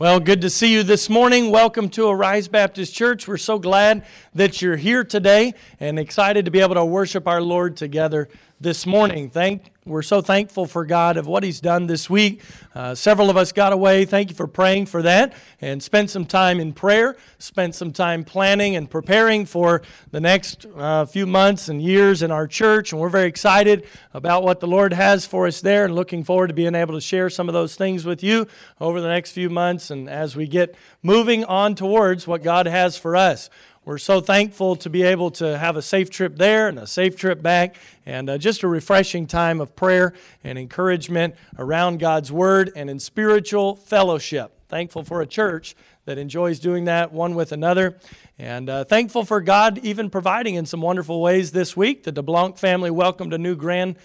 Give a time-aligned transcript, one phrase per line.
[0.00, 1.52] Well, good to see you this morning.
[1.52, 3.28] Welcome to Arise Baptist Church.
[3.28, 7.40] We're so glad that you're here today and excited to be able to worship our
[7.40, 8.28] Lord together
[8.60, 9.30] this morning.
[9.30, 12.40] Thank, we're so thankful for God of what He's done this week.
[12.74, 14.06] Uh, several of us got away.
[14.06, 18.24] Thank you for praying for that and spent some time in prayer, spent some time
[18.24, 22.92] planning and preparing for the next uh, few months and years in our church.
[22.92, 26.46] And we're very excited about what the Lord has for us there and looking forward
[26.46, 28.46] to being able to share some of those things with you
[28.80, 32.96] over the next few months and as we get moving on towards what God has
[32.96, 33.50] for us.
[33.86, 37.16] We're so thankful to be able to have a safe trip there and a safe
[37.16, 42.72] trip back, and uh, just a refreshing time of prayer and encouragement around God's Word
[42.74, 44.58] and in spiritual fellowship.
[44.70, 47.98] Thankful for a church that enjoys doing that one with another.
[48.38, 52.04] And uh, thankful for God even providing in some wonderful ways this week.
[52.04, 53.96] The DeBlanc family welcomed a new grand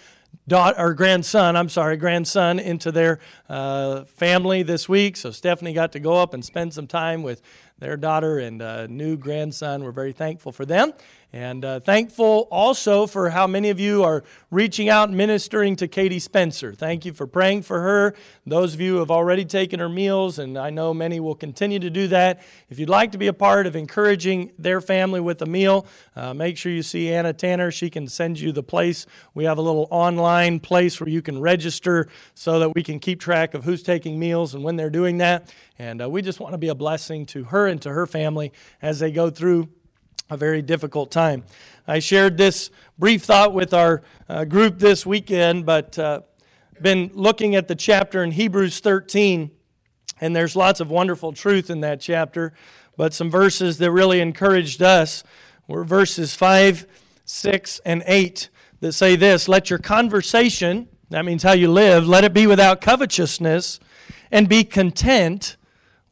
[0.46, 3.18] daughter or grandson, I'm sorry, grandson into their
[3.48, 5.16] uh, family this week.
[5.16, 7.40] So Stephanie got to go up and spend some time with
[7.80, 9.82] their daughter and uh, new grandson.
[9.82, 10.92] We're very thankful for them.
[11.32, 15.86] And uh, thankful also for how many of you are reaching out and ministering to
[15.86, 16.72] Katie Spencer.
[16.72, 18.14] Thank you for praying for her.
[18.44, 21.78] Those of you who have already taken her meals, and I know many will continue
[21.78, 22.40] to do that.
[22.68, 25.86] If you'd like to be a part of encouraging their family with a meal,
[26.16, 27.70] uh, make sure you see Anna Tanner.
[27.70, 29.06] She can send you the place.
[29.32, 33.20] We have a little online place where you can register so that we can keep
[33.20, 35.54] track of who's taking meals and when they're doing that.
[35.78, 38.52] And uh, we just want to be a blessing to her and to her family
[38.82, 39.68] as they go through
[40.30, 41.42] a very difficult time.
[41.88, 46.20] I shared this brief thought with our uh, group this weekend, but uh,
[46.80, 49.50] been looking at the chapter in Hebrews 13,
[50.20, 52.52] and there's lots of wonderful truth in that chapter.
[52.96, 55.24] But some verses that really encouraged us
[55.66, 56.86] were verses 5,
[57.24, 58.48] 6, and 8
[58.80, 62.80] that say this Let your conversation, that means how you live, let it be without
[62.80, 63.80] covetousness,
[64.30, 65.56] and be content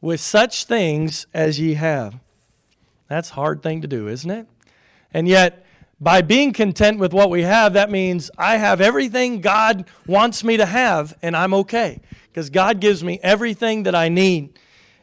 [0.01, 2.19] with such things as ye have.
[3.09, 4.47] That's a hard thing to do, isn't it?
[5.13, 5.65] And yet,
[5.99, 10.55] by being content with what we have, that means I have everything God wants me
[10.57, 11.99] to have, and I'm okay.
[12.27, 14.57] Because God gives me everything that I need.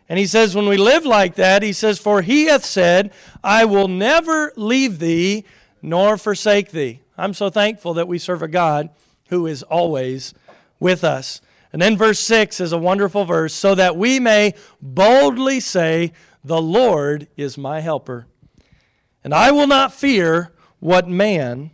[0.08, 3.12] And he says, when we live like that, he says, For he hath said,
[3.42, 5.44] I will never leave thee
[5.82, 7.00] nor forsake thee.
[7.18, 8.90] I'm so thankful that we serve a God
[9.28, 10.32] who is always
[10.78, 11.40] with us.
[11.72, 16.12] And then verse 6 is a wonderful verse, so that we may boldly say,
[16.46, 18.28] the Lord is my helper.
[19.24, 21.72] And I will not fear what man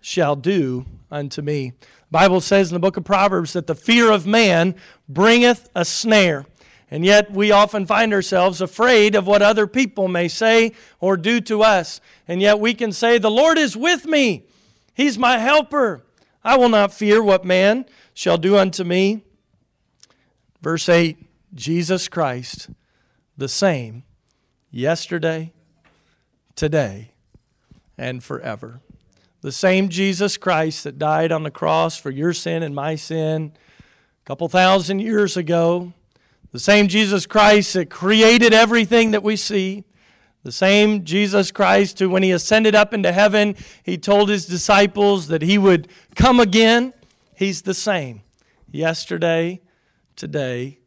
[0.00, 1.74] shall do unto me.
[1.80, 4.76] The Bible says in the book of Proverbs that the fear of man
[5.06, 6.46] bringeth a snare.
[6.90, 11.38] And yet we often find ourselves afraid of what other people may say or do
[11.42, 12.00] to us.
[12.26, 14.46] And yet we can say, The Lord is with me.
[14.94, 16.02] He's my helper.
[16.42, 17.84] I will not fear what man
[18.14, 19.22] shall do unto me.
[20.62, 21.18] Verse 8
[21.54, 22.70] Jesus Christ,
[23.36, 24.04] the same
[24.74, 25.52] yesterday,
[26.56, 27.12] today,
[27.96, 28.80] and forever.
[29.40, 33.52] The same Jesus Christ that died on the cross for your sin and my sin
[33.84, 35.92] a couple thousand years ago.
[36.50, 39.84] The same Jesus Christ that created everything that we see.
[40.42, 45.28] The same Jesus Christ who, when he ascended up into heaven, he told his disciples
[45.28, 46.92] that he would come again.
[47.36, 48.22] He's the same
[48.70, 49.60] yesterday,
[50.16, 50.80] today,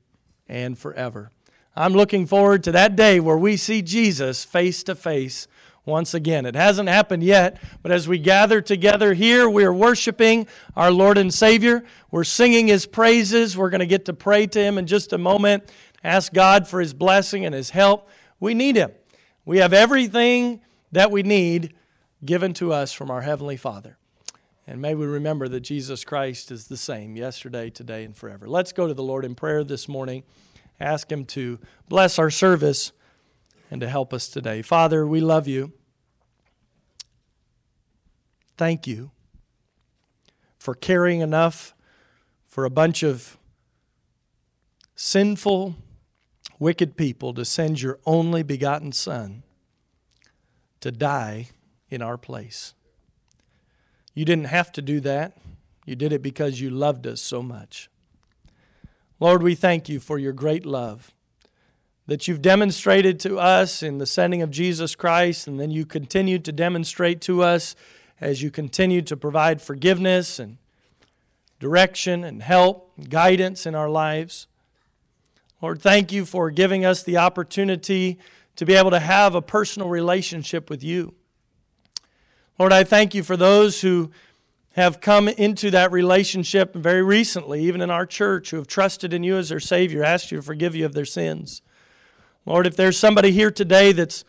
[0.48, 1.32] and forever.
[1.78, 5.48] I'm looking forward to that day where we see Jesus face to face
[5.86, 6.48] once again.
[6.48, 11.32] It hasn't happened yet, but as we gather together here, we're worshiping our Lord and
[11.32, 11.84] Savior.
[12.10, 13.56] We're singing His praises.
[13.56, 15.72] We're going to get to pray to Him in just a moment,
[16.04, 18.10] ask God for His blessing and His help.
[18.40, 18.92] We need Him.
[19.46, 20.62] We have everything
[20.92, 21.76] that we need
[22.26, 23.98] given to us from our Heavenly Father.
[24.66, 28.50] And may we remember that Jesus Christ is the same yesterday, today, and forever.
[28.50, 30.24] Let's go to the Lord in prayer this morning
[30.80, 32.92] ask Him to bless our service
[33.70, 34.62] and to help us today.
[34.62, 35.74] Father, we love you.
[38.58, 39.12] Thank you
[40.58, 41.74] for caring enough
[42.48, 43.38] for a bunch of
[44.96, 45.76] sinful,
[46.60, 49.44] wicked people to send your only begotten Son
[50.80, 51.50] to die
[51.90, 52.74] in our place.
[54.14, 55.38] You didn't have to do that.
[55.86, 57.90] You did it because you loved us so much.
[59.20, 61.12] Lord, we thank you for your great love
[62.06, 66.38] that you've demonstrated to us in the sending of Jesus Christ, and then you continue
[66.38, 67.76] to demonstrate to us
[68.22, 70.58] as you continue to provide forgiveness and
[71.60, 74.46] direction and help and guidance in our lives.
[75.64, 78.20] Lord, thank you for giving us the opportunity
[78.56, 81.16] to be able to have a personal relationship with you.
[82.60, 84.12] Lord, I thank you for those who
[84.78, 89.24] have come into that relationship very recently, even in our church, who have trusted in
[89.24, 91.64] you as their Savior, asked you to forgive you of their sins.
[92.46, 94.24] Lord, if there's somebody here today that's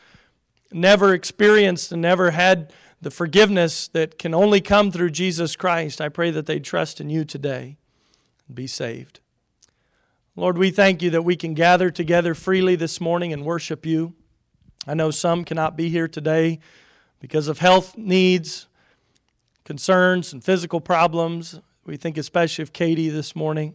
[0.72, 2.72] never experienced and never had
[3.02, 7.10] the forgiveness that can only come through Jesus Christ, I pray that they trust in
[7.10, 7.76] you today
[8.46, 9.20] and be saved.
[10.34, 14.14] Lord, we thank you that we can gather together freely this morning and worship you.
[14.86, 16.58] I know some cannot be here today
[17.20, 18.67] because of health needs,
[19.68, 21.60] concerns, and physical problems.
[21.84, 23.74] We think especially of Katie this morning.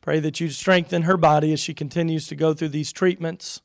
[0.00, 3.60] Pray that you strengthen her body as she continues to go through these treatments.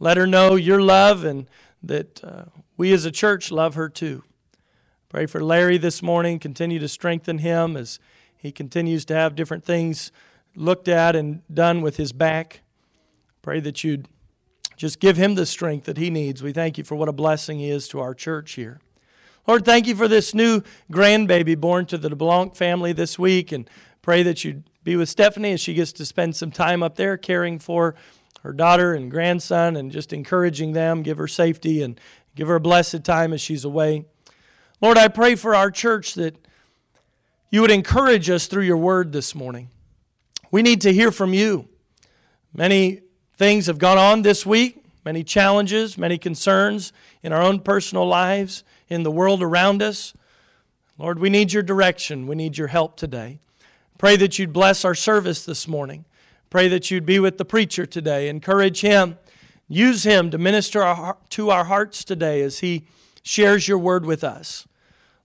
[0.00, 1.46] Let her know your love and
[1.80, 2.46] that uh,
[2.76, 4.24] we as a church love her too.
[5.08, 6.40] Pray for Larry this morning.
[6.40, 8.00] Continue to strengthen him as
[8.36, 10.10] he continues to have different things
[10.56, 12.62] looked at and done with his back.
[13.42, 14.08] Pray that you'd
[14.76, 16.42] just give him the strength that he needs.
[16.42, 18.80] We thank you for what a blessing he is to our church here.
[19.46, 23.68] Lord, thank you for this new grandbaby born to the DeBlanc family this week, and
[24.02, 27.16] pray that you'd be with Stephanie as she gets to spend some time up there
[27.16, 27.94] caring for
[28.42, 31.98] her daughter and grandson and just encouraging them, give her safety and
[32.34, 34.04] give her a blessed time as she's away.
[34.80, 36.36] Lord, I pray for our church that
[37.50, 39.68] you would encourage us through your word this morning.
[40.50, 41.68] We need to hear from you.
[42.54, 43.00] Many
[43.34, 46.92] things have gone on this week, many challenges, many concerns
[47.22, 50.12] in our own personal lives, in the world around us.
[50.98, 52.26] Lord, we need your direction.
[52.26, 53.38] We need your help today.
[53.96, 56.04] Pray that you'd bless our service this morning.
[56.50, 58.28] Pray that you'd be with the preacher today.
[58.28, 59.16] Encourage him.
[59.68, 62.86] Use him to minister our, to our hearts today as he
[63.22, 64.66] shares your word with us.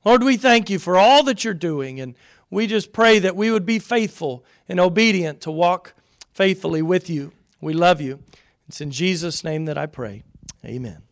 [0.06, 2.16] Lord, we thank you for all that you're doing, and
[2.52, 5.96] we just pray that we would be faithful and obedient to walk
[6.32, 7.32] faithfully with you.
[7.60, 8.20] We love you.
[8.68, 10.24] It's in Jesus' name that I pray.
[10.64, 11.05] Amen.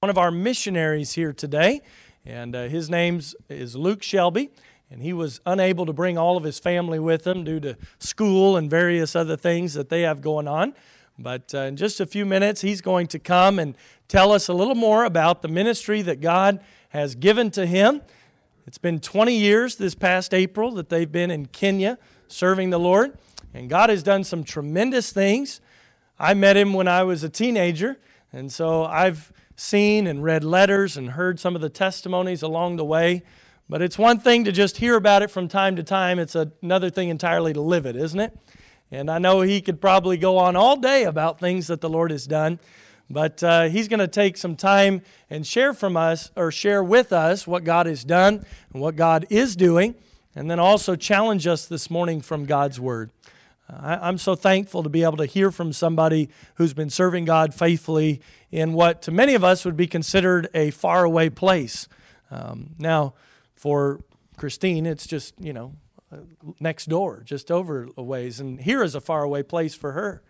[0.00, 1.80] One of our missionaries here today,
[2.24, 4.50] and uh, his name is Luke Shelby,
[4.90, 8.56] and he was unable to bring all of his family with him due to school
[8.56, 10.74] and various other things that they have going on.
[11.18, 13.76] But uh, in just a few minutes, he's going to come and
[14.06, 16.60] tell us a little more about the ministry that God
[16.90, 18.02] has given to him
[18.66, 23.16] it's been 20 years this past April that they've been in Kenya serving the Lord,
[23.54, 25.60] and God has done some tremendous things.
[26.18, 27.96] I met him when I was a teenager,
[28.32, 32.84] and so I've seen and read letters and heard some of the testimonies along the
[32.84, 33.22] way.
[33.68, 36.90] But it's one thing to just hear about it from time to time, it's another
[36.90, 38.38] thing entirely to live it, isn't it?
[38.92, 42.12] And I know he could probably go on all day about things that the Lord
[42.12, 42.60] has done.
[43.08, 47.12] But uh, he's going to take some time and share from us or share with
[47.12, 49.94] us what God has done and what God is doing,
[50.34, 53.10] and then also challenge us this morning from God's Word.
[53.68, 57.52] I, am so thankful to be able to hear from somebody who's been serving God
[57.52, 58.20] faithfully
[58.50, 61.88] in what to many of us would be considered a faraway place.
[62.30, 63.14] Um, now,
[63.54, 64.00] for
[64.36, 65.74] Christine, it's just, you know,
[66.12, 66.18] uh,
[66.60, 68.38] next door, just over a ways.
[68.38, 70.22] And here is a faraway place for her.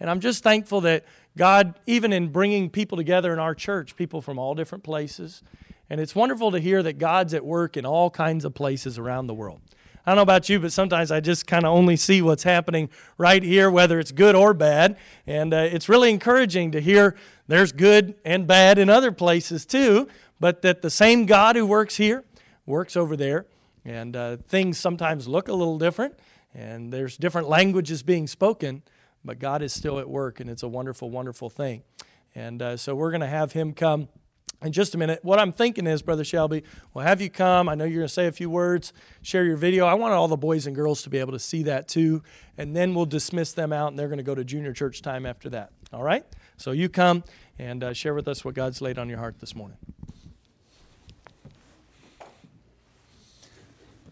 [0.00, 1.04] And I'm just thankful that
[1.36, 5.42] God, even in bringing people together in our church, people from all different places,
[5.88, 9.26] and it's wonderful to hear that God's at work in all kinds of places around
[9.28, 9.60] the world.
[10.04, 12.90] I don't know about you, but sometimes I just kind of only see what's happening
[13.18, 14.96] right here, whether it's good or bad.
[15.28, 17.14] And uh, it's really encouraging to hear
[17.46, 20.08] there's good and bad in other places too,
[20.40, 22.24] but that the same God who works here
[22.66, 23.46] works over there.
[23.84, 26.18] And uh, things sometimes look a little different,
[26.54, 28.82] and there's different languages being spoken,
[29.24, 31.82] but God is still at work, and it's a wonderful, wonderful thing.
[32.34, 34.08] And uh, so we're going to have him come
[34.62, 35.20] in just a minute.
[35.22, 36.62] What I'm thinking is, Brother Shelby,
[36.94, 37.68] we'll have you come.
[37.68, 38.92] I know you're going to say a few words,
[39.22, 39.86] share your video.
[39.86, 42.22] I want all the boys and girls to be able to see that too.
[42.56, 45.26] And then we'll dismiss them out, and they're going to go to junior church time
[45.26, 45.72] after that.
[45.92, 46.24] All right?
[46.56, 47.24] So you come
[47.58, 49.78] and uh, share with us what God's laid on your heart this morning.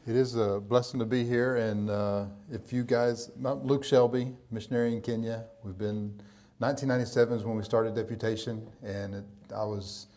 [0.07, 4.93] It is a blessing to be here, and uh, if you guys, Luke Shelby, missionary
[4.95, 5.45] in Kenya.
[5.63, 6.21] We've been
[6.59, 10.09] 1997 is when we started deputation, and it, I was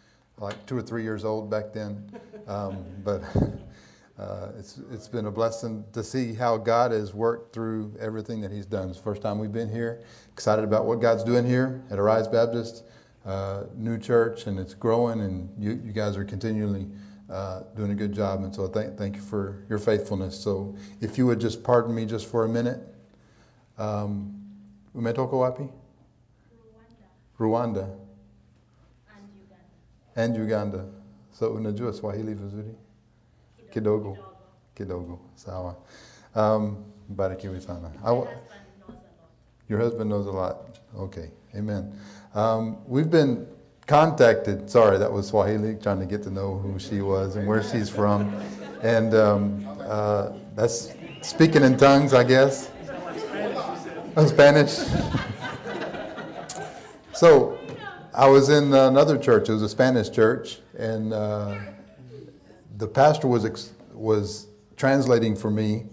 [0.44, 2.04] like two or three years old back then.
[2.48, 3.24] Um, but
[4.20, 8.52] uh, it's it's been a blessing to see how God has worked through everything that
[8.52, 8.90] He's done.
[8.90, 10.04] It's the first time we've been here.
[10.32, 12.84] Excited about what God's doing here at Arise Baptist,
[13.26, 16.88] uh, new church, and it's growing, and you you guys are continually
[17.30, 18.44] uh, doing a good job.
[18.44, 20.40] And so I thank, thank you for your faithfulness.
[20.40, 22.80] So if you would just pardon me just for a minute.
[23.78, 24.40] Um,
[24.96, 25.70] umetoka wapi?
[27.40, 27.88] Rwanda.
[27.88, 28.03] Rwanda.
[30.16, 30.78] And Uganda.
[30.78, 31.04] And Uganda.
[31.34, 32.76] So unajua Swahili vizuri?
[33.72, 34.18] Kidogo.
[34.76, 35.20] Kidogo.
[35.36, 35.76] Sawa.
[36.36, 36.78] Um,
[37.10, 37.92] barikiwe sana.
[39.70, 40.80] Your husband knows a lot.
[40.96, 41.32] Okay.
[41.56, 41.92] Amen.
[42.36, 43.48] Um, we've been
[43.88, 47.64] contacted, sorry, that was Swahili, trying to get to know who she was and where
[47.64, 48.34] she's from.
[48.84, 52.70] And um, uh, that's speaking in tongues, I guess.
[54.16, 54.72] Oh, Spanish.
[57.14, 57.58] so
[58.16, 59.50] I was in another church.
[59.50, 61.56] It was a Spanish church, and uh,
[62.78, 65.86] the pastor was ex- was translating for me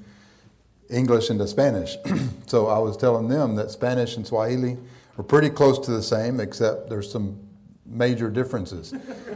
[0.90, 1.96] English into Spanish.
[2.46, 4.76] so I was telling them that Spanish and Swahili
[5.16, 7.38] are pretty close to the same, except there's some
[7.86, 8.92] major differences.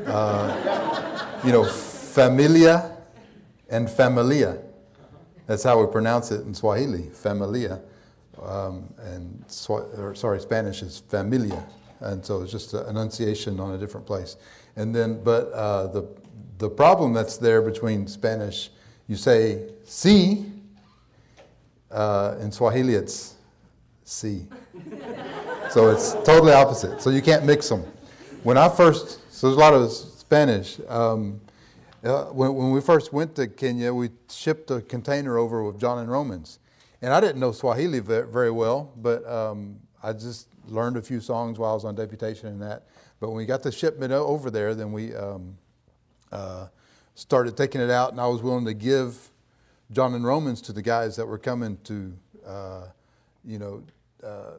[0.06, 2.96] Uh, you know, familia
[3.70, 4.58] and familia.
[5.46, 7.80] That's how we pronounce it in Swahili, familia.
[8.42, 11.64] Um, and or, sorry, Spanish is familia,
[12.04, 14.36] and so it's just an enunciation on a different place.
[14.76, 16.08] And then, but uh, the
[16.58, 18.70] the problem that's there between Spanish,
[19.08, 20.46] you say "si,"
[21.90, 23.34] uh, in Swahili it's
[24.04, 24.46] "si,"
[25.70, 27.00] so it's totally opposite.
[27.00, 27.84] So you can't mix them.
[28.42, 30.78] When I first, so there's a lot of Spanish.
[30.88, 31.40] Um,
[32.04, 35.98] uh, when, when we first went to Kenya, we shipped a container over with John
[35.98, 36.58] and Romans.
[37.00, 41.58] And I didn't know Swahili very well, but um, I just learned a few songs
[41.58, 42.84] while I was on deputation and that.
[43.20, 45.56] But when we got the shipment over there, then we um,
[46.32, 46.66] uh,
[47.14, 49.30] started taking it out, and I was willing to give
[49.92, 52.12] John and Romans to the guys that were coming to,
[52.46, 52.86] uh,
[53.44, 53.82] you know,
[54.22, 54.54] uh,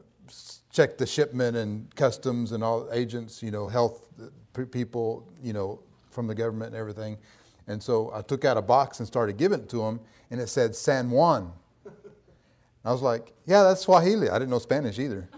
[0.72, 4.08] check the shipment and customs and all agents, you know, health
[4.70, 7.18] people, you know, from the government and everything.
[7.68, 10.48] And so I took out a box and started giving it to them, and it
[10.48, 11.52] said San Juan.
[12.84, 14.30] I was like, yeah, that's Swahili.
[14.30, 15.28] I didn't know Spanish either.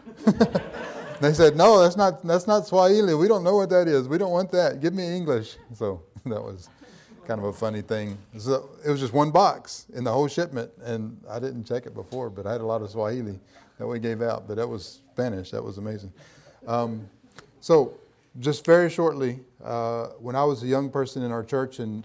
[1.21, 3.15] They said, no, that's not, that's not Swahili.
[3.15, 4.09] We don't know what that is.
[4.09, 4.81] We don't want that.
[4.81, 5.57] Give me English.
[5.75, 6.69] So that was
[7.27, 8.17] kind of a funny thing.
[8.39, 11.95] So it was just one box in the whole shipment, and I didn't check it
[11.95, 13.39] before, but I had a lot of Swahili
[13.79, 15.51] that we gave out, but that was Spanish.
[15.51, 16.13] That was amazing.
[16.67, 17.09] Um,
[17.61, 17.95] so
[18.41, 22.05] just very shortly, uh, when I was a young person in our church in,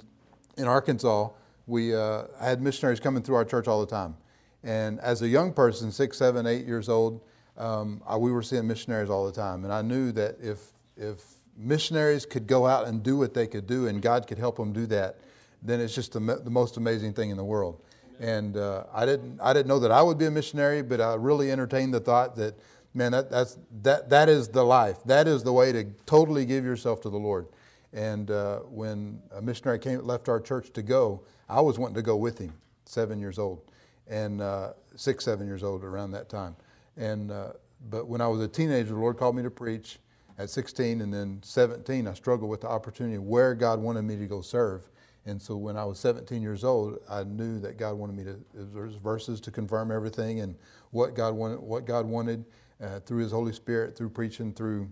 [0.57, 1.29] in Arkansas,
[1.67, 4.15] we uh, had missionaries coming through our church all the time.
[4.63, 7.21] And as a young person, six, seven, eight years old,
[7.57, 9.63] um, I, we were seeing missionaries all the time.
[9.63, 10.59] And I knew that if,
[10.97, 11.21] if
[11.57, 14.73] missionaries could go out and do what they could do and God could help them
[14.73, 15.19] do that,
[15.61, 17.81] then it's just the, the most amazing thing in the world.
[18.19, 21.15] And uh, I, didn't, I didn't know that I would be a missionary, but I
[21.15, 22.55] really entertained the thought that,
[22.93, 24.97] man, that, that's, that, that is the life.
[25.05, 27.47] That is the way to totally give yourself to the Lord.
[27.91, 32.01] And uh, when a missionary came, left our church to go, I was wanting to
[32.01, 32.53] go with him,
[32.85, 33.61] seven years old
[34.07, 36.55] and uh, six, seven years old around that time.
[36.97, 37.53] And uh,
[37.89, 39.99] but when I was a teenager, the Lord called me to preach
[40.37, 44.25] at 16, and then 17, I struggled with the opportunity where God wanted me to
[44.25, 44.89] go serve.
[45.25, 48.39] And so when I was 17 years old, I knew that God wanted me to.
[48.53, 50.55] There's verses to confirm everything and
[50.91, 52.45] what God wanted, what God wanted
[52.81, 54.91] uh, through His Holy Spirit, through preaching, through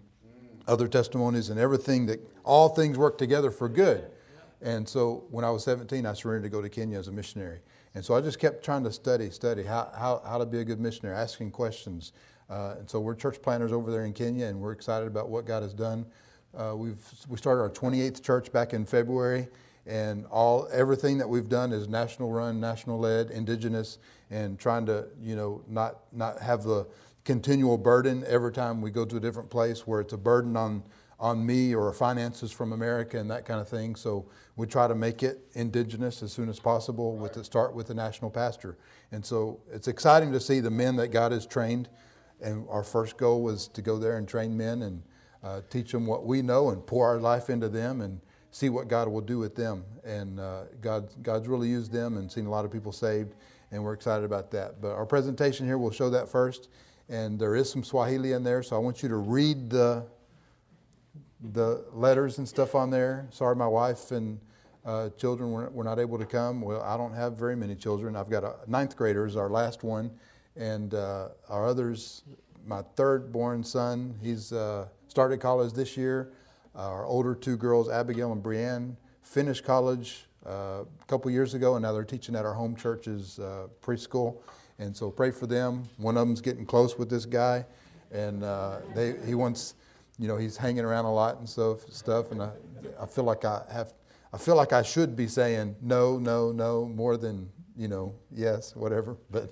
[0.67, 4.09] other testimonies, and everything that all things work together for good.
[4.61, 7.59] And so when I was 17, I surrendered to go to Kenya as a missionary.
[7.93, 10.63] And so I just kept trying to study, study how, how, how to be a
[10.63, 12.13] good missionary, asking questions.
[12.49, 15.45] Uh, and so we're church planners over there in Kenya, and we're excited about what
[15.45, 16.05] God has done.
[16.55, 16.97] Uh, we've
[17.29, 19.47] we started our 28th church back in February,
[19.85, 25.07] and all everything that we've done is national run, national led, indigenous, and trying to
[25.21, 26.85] you know not not have the
[27.23, 30.83] continual burden every time we go to a different place where it's a burden on
[31.21, 33.95] on me or finances from America and that kind of thing.
[33.95, 34.25] So
[34.55, 37.93] we try to make it indigenous as soon as possible with the start with the
[37.93, 38.75] national pastor.
[39.11, 41.89] And so it's exciting to see the men that God has trained.
[42.41, 45.03] And our first goal was to go there and train men and
[45.43, 48.87] uh, teach them what we know and pour our life into them and see what
[48.87, 49.83] God will do with them.
[50.03, 53.35] And uh, God, God's really used them and seen a lot of people saved,
[53.71, 54.81] and we're excited about that.
[54.81, 56.69] But our presentation here will show that first,
[57.09, 60.05] and there is some Swahili in there, so I want you to read the
[61.41, 63.27] the letters and stuff on there.
[63.31, 64.39] Sorry, my wife and
[64.85, 66.61] uh, children were, were, not able to come.
[66.61, 68.15] Well, I don't have very many children.
[68.15, 70.11] I've got a ninth grader is our last one,
[70.55, 72.23] and uh, our others.
[72.65, 76.31] My third born son, he's uh, started college this year.
[76.75, 81.83] Our older two girls, Abigail and Brienne, finished college uh, a couple years ago, and
[81.83, 84.37] now they're teaching at our home church's uh, preschool.
[84.79, 85.83] And so pray for them.
[85.97, 87.65] One of them's getting close with this guy,
[88.11, 89.75] and uh, they, he wants
[90.21, 92.51] you know, he's hanging around a lot and stuff, stuff, and I,
[93.01, 93.91] I feel like I have,
[94.31, 98.75] I feel like I should be saying no, no, no more than you know, yes,
[98.75, 99.17] whatever.
[99.31, 99.49] But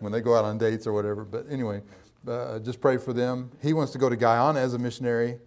[0.00, 1.24] when they go out on dates or whatever.
[1.24, 1.82] But anyway,
[2.26, 3.50] uh, just pray for them.
[3.60, 5.38] He wants to go to Guyana as a missionary.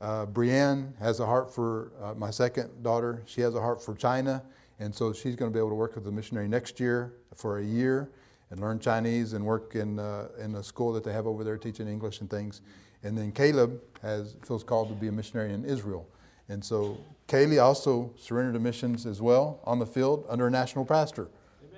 [0.00, 3.22] Uh, Brienne has a heart for uh, my second daughter.
[3.26, 4.42] She has a heart for China,
[4.78, 7.58] and so she's going to be able to work with the missionary next year for
[7.58, 8.10] a year.
[8.50, 11.58] and learn Chinese and work in, uh, in a school that they have over there
[11.58, 12.62] teaching English and things.
[13.02, 16.08] And then Caleb has, feels called to be a missionary in Israel.
[16.48, 20.84] And so Kaylee also surrendered to missions as well on the field under a national
[20.84, 21.28] pastor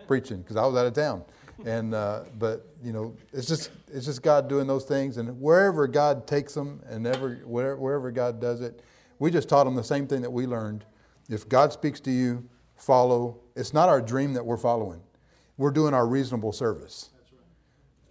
[0.07, 1.25] preaching because I was out of town.
[1.67, 5.87] And uh, but you know it's just it's just God doing those things and wherever
[5.87, 8.83] God takes them and ever wherever, wherever God does it,
[9.19, 10.87] we just taught them the same thing that we learned.
[11.29, 13.41] If God speaks to you, follow.
[13.55, 15.03] It's not our dream that we're following.
[15.59, 17.11] We're doing our reasonable service.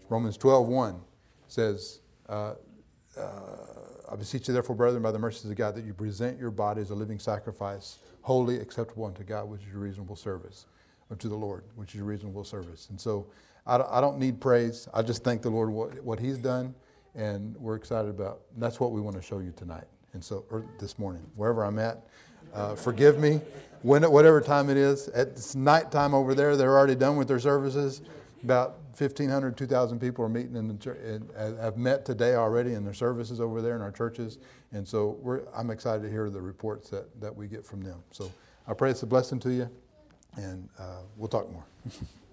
[0.07, 1.01] Romans 12, 1
[1.47, 2.53] says, uh,
[4.11, 6.81] I beseech you, therefore, brethren, by the mercies of God, that you present your body
[6.81, 10.65] as a living sacrifice, holy, acceptable unto God, which is your reasonable service,
[11.11, 12.87] unto the Lord, which is your reasonable service.
[12.89, 13.27] And so
[13.67, 14.87] I don't, need praise.
[14.93, 16.73] I just thank the Lord what, what He's done,
[17.13, 18.41] and we're excited about.
[18.57, 21.77] That's what we want to show you tonight, and so or this morning, wherever I'm
[21.77, 22.03] at.
[22.53, 23.41] Uh, forgive me,
[23.83, 25.07] when whatever time it is.
[25.09, 26.57] It's nighttime over there.
[26.57, 28.01] They're already done with their services.
[28.43, 32.93] About 1,500, 2,000 people are meeting in the and have met today already in their
[32.93, 34.37] services over there in our churches.
[34.71, 38.01] And so I'm excited to hear the reports that, that we get from them.
[38.11, 38.31] So
[38.67, 39.69] I pray it's a blessing to you,
[40.37, 41.65] and uh, we'll talk more.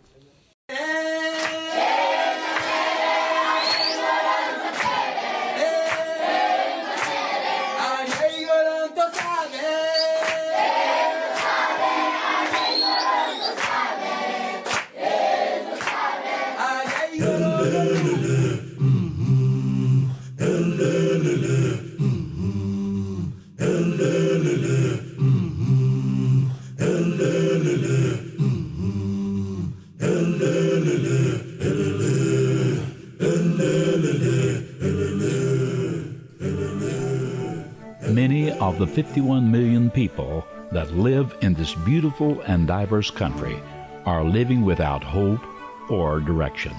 [38.97, 43.61] 51 million people that live in this beautiful and diverse country
[44.07, 45.43] are living without hope
[45.91, 46.75] or direction.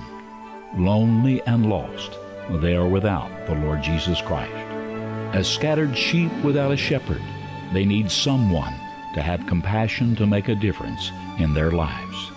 [0.76, 2.18] Lonely and lost,
[2.54, 4.52] they are without the Lord Jesus Christ.
[5.36, 7.22] As scattered sheep without a shepherd,
[7.72, 8.74] they need someone
[9.14, 12.32] to have compassion to make a difference in their lives.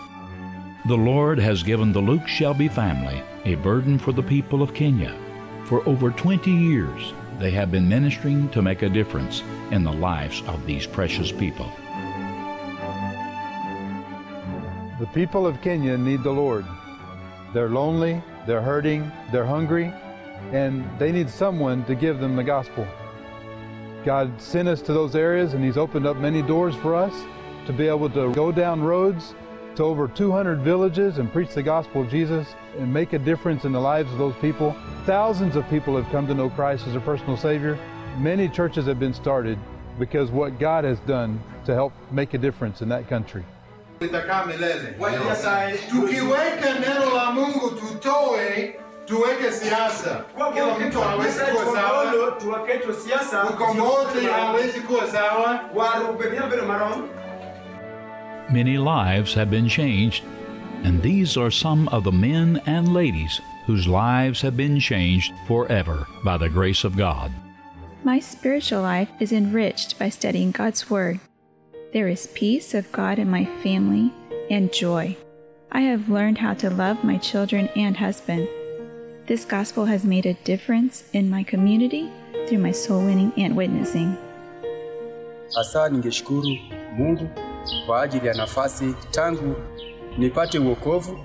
[0.89, 5.19] The Lord has given the Luke Shelby family a burden for the people of Kenya.
[5.65, 10.43] For over 20 years, they have been ministering to make a difference in the lives
[10.47, 11.65] of these precious people.
[15.01, 16.67] The people of Kenya need the Lord.
[17.55, 19.91] They're lonely, they're hurting, they're hungry,
[20.53, 22.87] and they need someone to give them the gospel.
[24.05, 27.15] God sent us to those areas, and He's opened up many doors for us
[27.67, 29.35] to be able to go down roads
[29.81, 32.47] to over 200 villages and preach the gospel of Jesus
[32.79, 34.77] and make a difference in the lives of those people.
[35.07, 37.79] Thousands of people have come to know Christ as their personal Savior.
[38.19, 39.59] Many churches have been started
[39.99, 43.43] because what God has done to help make a difference in that country.
[44.01, 44.99] Itakaa milele.
[45.91, 48.75] Tukiweka neno la Mungu tutoe,
[49.07, 50.25] tuweke siasa.
[50.55, 52.13] Kila mtu hawezi kuwa sawa.
[53.51, 55.61] Ukombozi hawezi kuwa sawa.
[58.53, 60.25] Many lives have been changed,
[60.83, 66.09] and these are some of the men and ladies whose lives have been changed forever
[66.25, 67.31] by the grace of God.
[68.03, 71.21] My spiritual life is enriched by studying God's Word.
[71.93, 74.11] There is peace of God in my family
[74.51, 75.17] and joy.
[75.71, 78.49] I have learned how to love my children and husband.
[79.27, 82.11] This gospel has made a difference in my community
[82.49, 84.19] through my soul winning and witnessing.
[85.55, 86.59] Hasa ningeshukuru
[86.99, 87.31] Mungu
[87.87, 89.55] kwa ajili ya nafasi tangu
[90.19, 91.19] nipate uokovu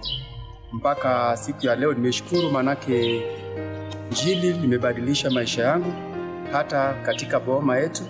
[0.74, 1.94] mpaka siku ya leo.
[1.94, 3.22] Nimeshukuru manake
[4.10, 5.94] Injili limebadilisha maisha yangu
[6.52, 8.04] hata katika boma yetu.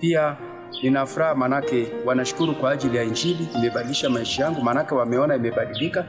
[0.00, 0.36] Pia
[0.82, 6.04] nina furaha manake wanashukuru kwa ajili ya Injili imebadilisha maisha yangu, manake wameona imebadilika.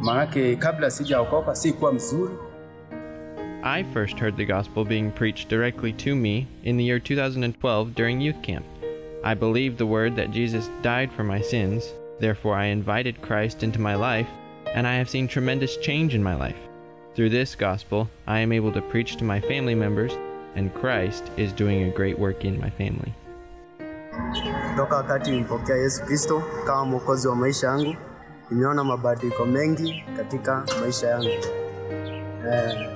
[0.00, 2.34] Manake kabla sijaokoka sikuwa mzuri,
[3.66, 8.20] I first heard the gospel being preached directly to me in the year 2012 during
[8.20, 8.64] youth camp.
[9.26, 13.80] I believed the word that Jesus died for my sins, therefore, I invited Christ into
[13.80, 14.28] my life,
[14.74, 16.58] and I have seen tremendous change in my life.
[17.14, 20.12] Through this gospel, I am able to preach to my family members,
[20.56, 23.14] and Christ is doing a great work in my family.
[24.76, 27.96] Toka wakati nimpokea Yesu Kristo kama mwokozi wa maisha yangu,
[28.50, 31.30] nimeona mabadiliko mengi katika maisha yangu.
[32.52, 32.88] Eh,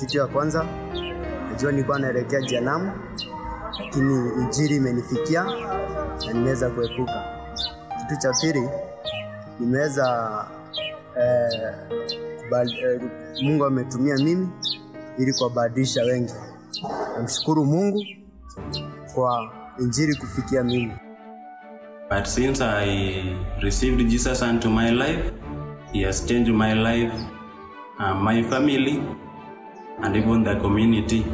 [0.00, 0.66] kitu ya kwanza
[1.50, 2.92] najua nilikuwa naelekea jehanamu,
[3.78, 5.44] lakini injili imenifikia
[6.26, 7.24] na nimeweza kuepuka.
[7.98, 8.68] Kitu cha pili
[9.60, 10.46] nimeweza
[11.16, 11.74] eh,
[12.82, 13.00] eh,
[13.42, 14.48] Mungu ametumia mimi
[15.18, 16.32] ili kuwabadilisha wengi.
[17.16, 18.04] Namshukuru Mungu
[19.14, 20.92] kwa injili kufikia mimi.
[22.10, 25.32] But since I received Jesus into my life,
[25.92, 27.12] He has changed my life,
[27.98, 29.02] uh, my family,
[30.02, 31.24] and even the community.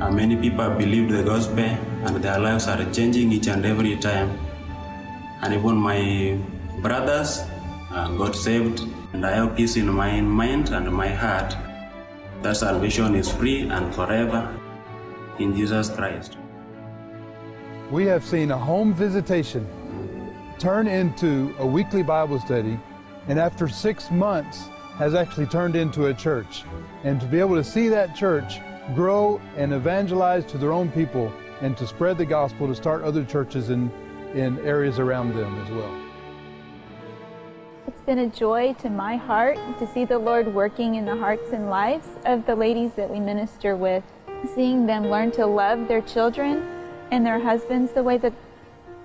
[0.00, 3.96] Uh, many people have believed the gospel and their lives are changing each and every
[3.96, 4.38] time.
[5.40, 6.38] And even my
[6.82, 7.40] brothers
[7.90, 8.82] uh, got saved,
[9.14, 11.56] and I have peace in my mind and my heart.
[12.42, 14.54] That salvation is free and forever
[15.38, 16.36] in Jesus Christ.
[17.90, 19.66] We have seen a home visitation
[20.58, 22.78] turn into a weekly Bible study,
[23.28, 26.64] and after six months, has actually turned into a church.
[27.04, 28.60] And to be able to see that church
[28.94, 33.24] grow and evangelize to their own people and to spread the gospel to start other
[33.24, 33.90] churches in,
[34.34, 36.02] in areas around them as well.
[37.86, 41.52] It's been a joy to my heart to see the Lord working in the hearts
[41.52, 44.04] and lives of the ladies that we minister with,
[44.54, 46.66] seeing them learn to love their children
[47.10, 48.32] and their husbands the way that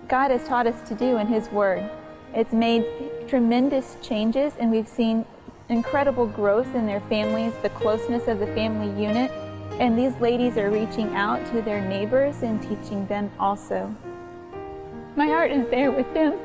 [0.07, 1.89] God has taught us to do in His Word.
[2.33, 2.85] It's made
[3.27, 5.25] tremendous changes, and we've seen
[5.69, 9.31] incredible growth in their families, the closeness of the family unit,
[9.79, 13.95] and these ladies are reaching out to their neighbors and teaching them also.
[15.15, 16.38] My heart is there with them.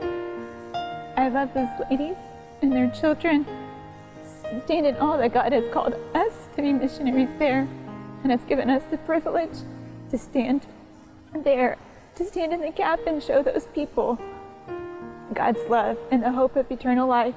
[1.17, 2.17] I love those ladies
[2.63, 3.47] and their children.
[4.65, 7.69] Stand in all that God has called us to be missionaries there
[8.23, 9.59] and has given us the privilege
[10.11, 10.67] to stand
[11.35, 11.77] there,
[12.15, 14.19] to stand in the gap and show those people
[15.35, 17.35] God's love and the hope of eternal life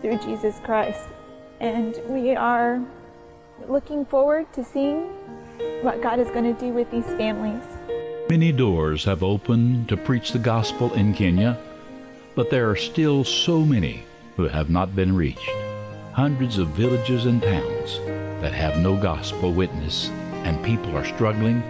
[0.00, 1.08] through Jesus Christ.
[1.60, 2.80] And we are
[3.66, 5.08] looking forward to seeing
[5.82, 7.62] what God is going to do with these families.
[8.30, 11.58] Many doors have opened to preach the gospel in Kenya,
[12.34, 14.04] but there are still so many
[14.36, 15.50] who have not been reached.
[16.12, 17.98] Hundreds of villages and towns
[18.42, 20.10] that have no gospel witness,
[20.44, 21.62] and people are struggling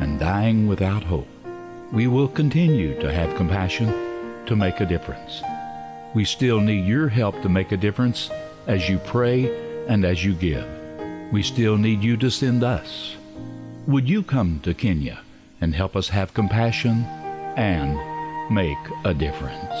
[0.00, 1.28] and dying without hope.
[1.92, 5.42] We will continue to have compassion to make a difference.
[6.14, 8.30] We still need your help to make a difference
[8.66, 10.77] as you pray and as you give.
[11.30, 13.14] We still need you to send us.
[13.86, 15.20] Would you come to Kenya
[15.60, 17.04] and help us have compassion
[17.54, 17.98] and
[18.50, 19.74] make a difference?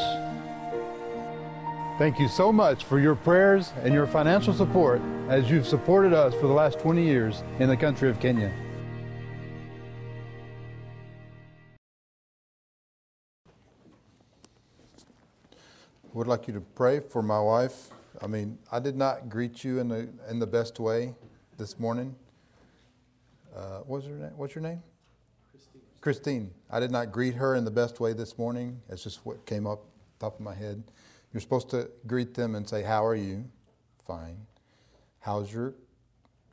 [1.98, 6.34] Thank you so much for your prayers and your financial support as you've supported us
[6.34, 8.52] for the last 20 years in the country of Kenya.
[16.12, 17.88] Would like you to pray for my wife.
[18.20, 21.14] I mean, I did not greet you in the in the best way
[21.58, 22.14] this morning.
[23.54, 24.30] Uh, what's her name?
[24.36, 24.80] What's your name?
[25.50, 25.80] Christine.
[26.00, 26.50] Christine.
[26.70, 28.80] I did not greet her in the best way this morning.
[28.88, 29.80] It's just what came up
[30.20, 30.82] top of my head.
[31.32, 33.44] You're supposed to greet them and say, "How are you?"
[34.06, 34.46] Fine.
[35.20, 35.74] How's your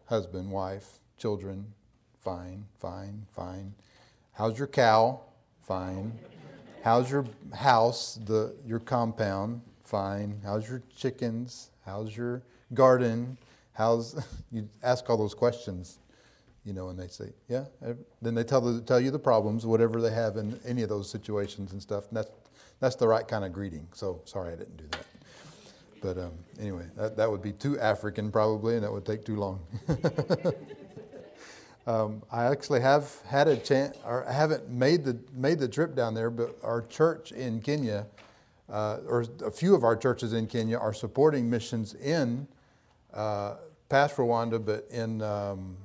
[0.07, 1.73] husband, wife, children?
[2.21, 3.75] Fine, fine, fine.
[4.33, 5.21] How's your cow?
[5.61, 6.19] Fine.
[6.83, 9.61] How's your house, the your compound?
[9.83, 10.41] Fine.
[10.43, 11.69] How's your chickens?
[11.85, 12.41] How's your
[12.73, 13.37] garden?
[13.75, 14.15] How's
[14.51, 15.99] you ask all those questions,
[16.63, 17.65] you know, and they say, yeah.
[18.21, 21.09] Then they tell the, tell you the problems, whatever they have in any of those
[21.09, 22.07] situations and stuff.
[22.09, 22.31] And that's
[22.79, 23.88] that's the right kind of greeting.
[23.93, 25.05] So sorry I didn't do that.
[26.01, 29.38] But um, anyway, that, that would be too African probably, and that would take too
[29.38, 29.59] long.
[31.88, 35.95] Um, I actually have had a chance, or I haven't made the made the trip
[35.95, 38.07] down there, but our church in Kenya,
[38.71, 42.47] uh, or a few of our churches in Kenya, are supporting missions in
[43.15, 43.56] uh,
[43.89, 45.78] past Rwanda, but in um,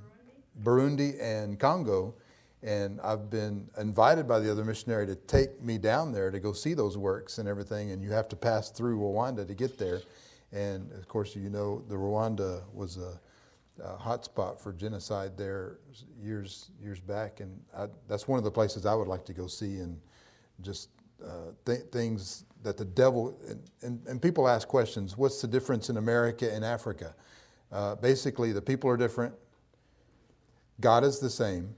[0.62, 2.14] Burundi and Congo.
[2.62, 6.52] And I've been invited by the other missionary to take me down there to go
[6.52, 7.92] see those works and everything.
[7.92, 10.02] And you have to pass through Rwanda to get there.
[10.52, 13.18] And of course, you know, the Rwanda was a
[13.82, 15.78] uh, hotspot for genocide there
[16.22, 19.46] years years back, and I, that's one of the places I would like to go
[19.46, 19.98] see and
[20.60, 20.90] just
[21.24, 25.16] uh, th- things that the devil and, and, and, people ask questions.
[25.16, 27.14] What's the difference in America and Africa?
[27.72, 29.34] Uh, basically, the people are different.
[30.80, 31.74] God is the same.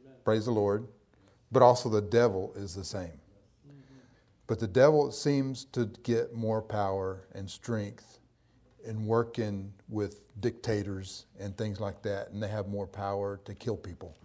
[0.00, 0.16] Amen.
[0.24, 0.86] Praise the Lord.
[1.50, 3.20] But also the devil is the same.
[3.68, 3.98] Mm-hmm.
[4.46, 8.18] But the devil seems to get more power and strength
[8.84, 13.76] in working with dictators and things like that, and they have more power to kill
[13.76, 14.16] people.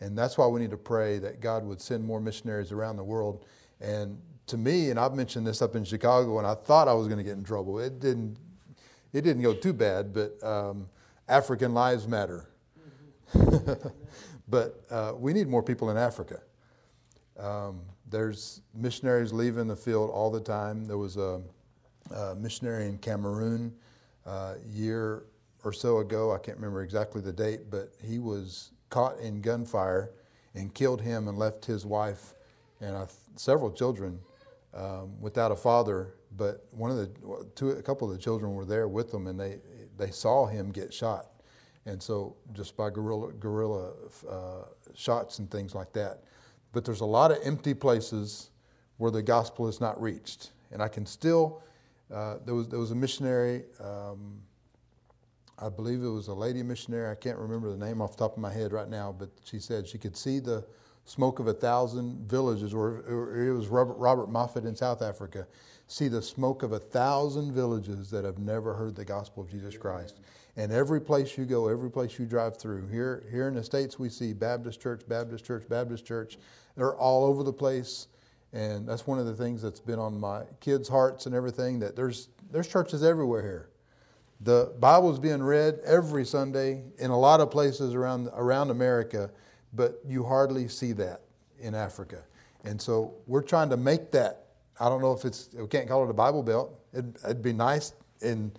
[0.00, 3.04] And that's why we need to pray that God would send more missionaries around the
[3.04, 3.44] world.
[3.80, 7.06] And to me, and I've mentioned this up in Chicago, and I thought I was
[7.06, 7.78] going to get in trouble.
[7.78, 8.36] It didn't.
[9.12, 10.88] It didn't go too bad, but um,
[11.28, 12.48] African lives matter.
[14.48, 16.40] but uh, we need more people in Africa.
[17.38, 20.84] Um, there's missionaries leaving the field all the time.
[20.84, 21.40] There was a,
[22.14, 23.72] a missionary in Cameroon
[24.26, 25.24] uh, year
[25.64, 26.32] or so ago.
[26.32, 30.10] I can't remember exactly the date, but he was caught in gunfire
[30.54, 32.34] and killed him and left his wife
[32.80, 34.18] and uh, several children
[34.74, 36.14] um, without a father.
[36.36, 37.10] But one of the
[37.54, 39.58] two, a couple of the children were there with them, and they
[39.98, 41.26] they saw him get shot,
[41.86, 43.92] and so just by guerrilla guerrilla
[44.28, 44.64] uh,
[44.94, 46.22] shots and things like that.
[46.72, 48.50] But there's a lot of empty places
[48.98, 51.62] where the gospel is not reached, and I can still.
[52.12, 53.64] Uh, there was there was a missionary.
[53.80, 54.42] Um,
[55.58, 57.10] I believe it was a lady missionary.
[57.10, 59.58] I can't remember the name off the top of my head right now, but she
[59.58, 60.64] said she could see the
[61.04, 62.98] smoke of a thousand villages, or,
[63.48, 65.46] it was Robert, Robert Moffat in South Africa,
[65.88, 69.76] see the smoke of a thousand villages that have never heard the gospel of Jesus
[69.76, 70.20] Christ.
[70.56, 73.98] And every place you go, every place you drive through, here, here in the States,
[73.98, 76.38] we see Baptist church, Baptist church, Baptist church.
[76.76, 78.08] They're all over the place.
[78.52, 81.94] And that's one of the things that's been on my kids' hearts and everything that
[81.94, 83.68] there's, there's churches everywhere here.
[84.40, 89.30] The Bible is being read every Sunday in a lot of places around, around America,
[89.72, 91.22] but you hardly see that
[91.58, 92.22] in Africa.
[92.64, 94.46] And so we're trying to make that.
[94.78, 96.78] I don't know if it's, we can't call it a Bible Belt.
[96.92, 98.52] It'd, it'd be nice in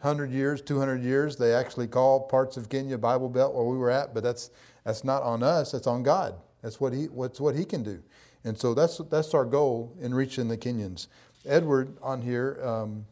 [0.00, 3.90] 100 years, 200 years, they actually call parts of Kenya Bible Belt where we were
[3.90, 4.50] at, but that's,
[4.84, 6.34] that's not on us, that's on God.
[6.62, 8.02] That's what he, what's what he can do.
[8.44, 11.08] And so that's, that's our goal in reaching the Kenyans.
[11.46, 13.06] Edward on here, um,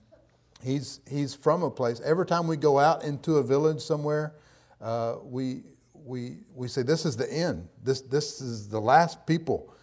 [0.65, 2.01] He's, he's from a place.
[2.03, 4.33] Every time we go out into a village somewhere,
[4.81, 5.63] uh, we,
[6.05, 7.69] we, we say, This is the end.
[7.83, 9.75] This, this is the last people.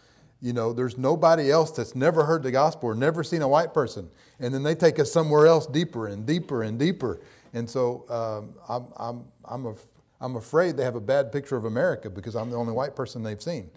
[0.42, 3.74] You know, there's nobody else that's never heard the gospel or never seen a white
[3.74, 4.10] person.
[4.40, 7.22] And then they take us somewhere else deeper and deeper and deeper.
[7.54, 9.76] And so um, I'm, I'm, I'm, a,
[10.20, 13.22] I'm afraid they have a bad picture of America because I'm the only white person
[13.22, 13.70] they've seen.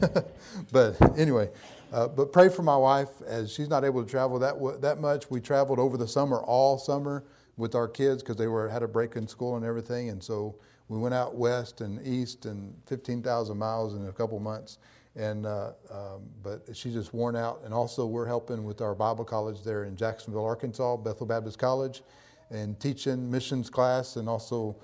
[0.72, 1.50] but anyway,
[1.92, 5.30] uh, but pray for my wife as she's not able to travel that that much.
[5.30, 7.24] We traveled over the summer, all summer,
[7.56, 10.56] with our kids because they were had a break in school and everything, and so
[10.90, 14.78] we went out west and east and 15,000 miles in a couple months.
[15.14, 17.60] And uh, um, but she's just worn out.
[17.64, 22.02] And also, we're helping with our Bible college there in Jacksonville, Arkansas, Bethel Baptist College,
[22.50, 24.76] and teaching missions class and also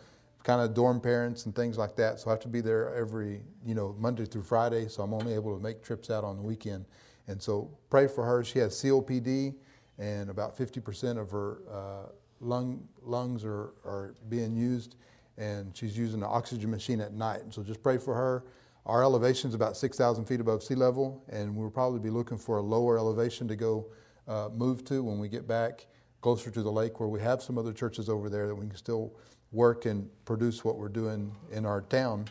[0.45, 2.21] kind of dorm parents and things like that.
[2.21, 4.87] So I have to be there every, you know, Monday through Friday.
[4.89, 6.85] So I'm only able to make trips out on the weekend.
[7.27, 8.45] And so pray for her.
[8.45, 9.55] She has COPD,
[9.99, 14.95] and about 50% of her uh, lung, lungs are, are being used,
[15.39, 17.43] and she's using an oxygen machine at night.
[17.51, 18.45] So just pray for her.
[18.87, 22.59] Our elevation is about 6,000 feet above sea level, and we'll probably be looking for
[22.59, 23.87] a lower elevation to go
[24.29, 25.87] uh, move to when we get back
[26.21, 28.77] closer to the lake, where we have some other churches over there that we can
[28.77, 29.13] still
[29.53, 32.27] work and produce what we're doing in our town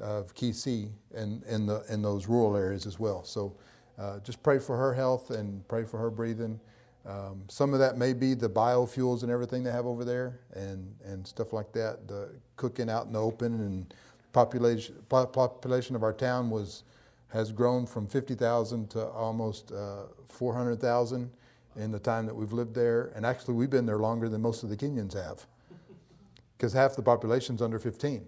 [0.00, 3.24] of Kisii and in, the, in those rural areas as well.
[3.24, 3.56] So
[3.98, 6.60] uh, just pray for her health and pray for her breathing.
[7.06, 10.94] Um, some of that may be the biofuels and everything they have over there and,
[11.04, 13.94] and stuff like that, the cooking out in the open and
[14.32, 16.84] population, population of our town was,
[17.28, 21.30] has grown from 50,000 to almost uh, 400,000
[21.76, 23.12] in the time that we've lived there.
[23.14, 25.46] And actually, we've been there longer than most of the Kenyans have
[26.56, 28.26] because half the population's under 15.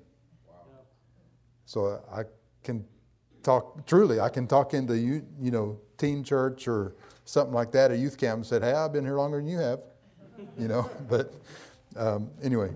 [0.48, 0.54] Wow.
[1.66, 2.22] So I
[2.62, 2.84] can
[3.46, 4.18] talk truly.
[4.20, 8.18] I can talk into you, you know, teen church or something like that, a youth
[8.18, 9.80] camp, and said, "Hey, I've been here longer than you have,"
[10.58, 10.90] you know.
[11.08, 11.32] But
[11.96, 12.70] um, anyway,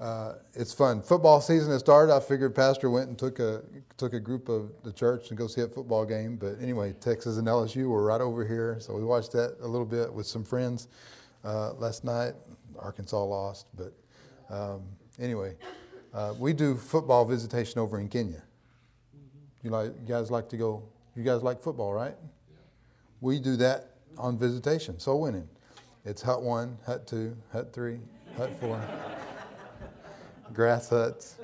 [0.00, 1.02] uh, it's fun.
[1.02, 2.12] Football season has started.
[2.12, 3.62] I figured Pastor went and took a
[3.98, 6.36] took a group of the church and go see a football game.
[6.36, 9.86] But anyway, Texas and LSU were right over here, so we watched that a little
[9.86, 10.88] bit with some friends
[11.44, 12.32] uh, last night.
[12.78, 13.92] Arkansas lost, but
[14.48, 14.80] um,
[15.18, 15.54] anyway,
[16.14, 18.42] uh, we do football visitation over in Kenya.
[19.62, 20.82] You like you guys like to go?
[21.14, 22.14] You guys like football, right?
[23.20, 25.46] We do that on visitation, soul winning.
[26.06, 28.00] It's hut one, hut two, hut three,
[28.38, 28.80] hut four,
[30.52, 31.36] grass huts,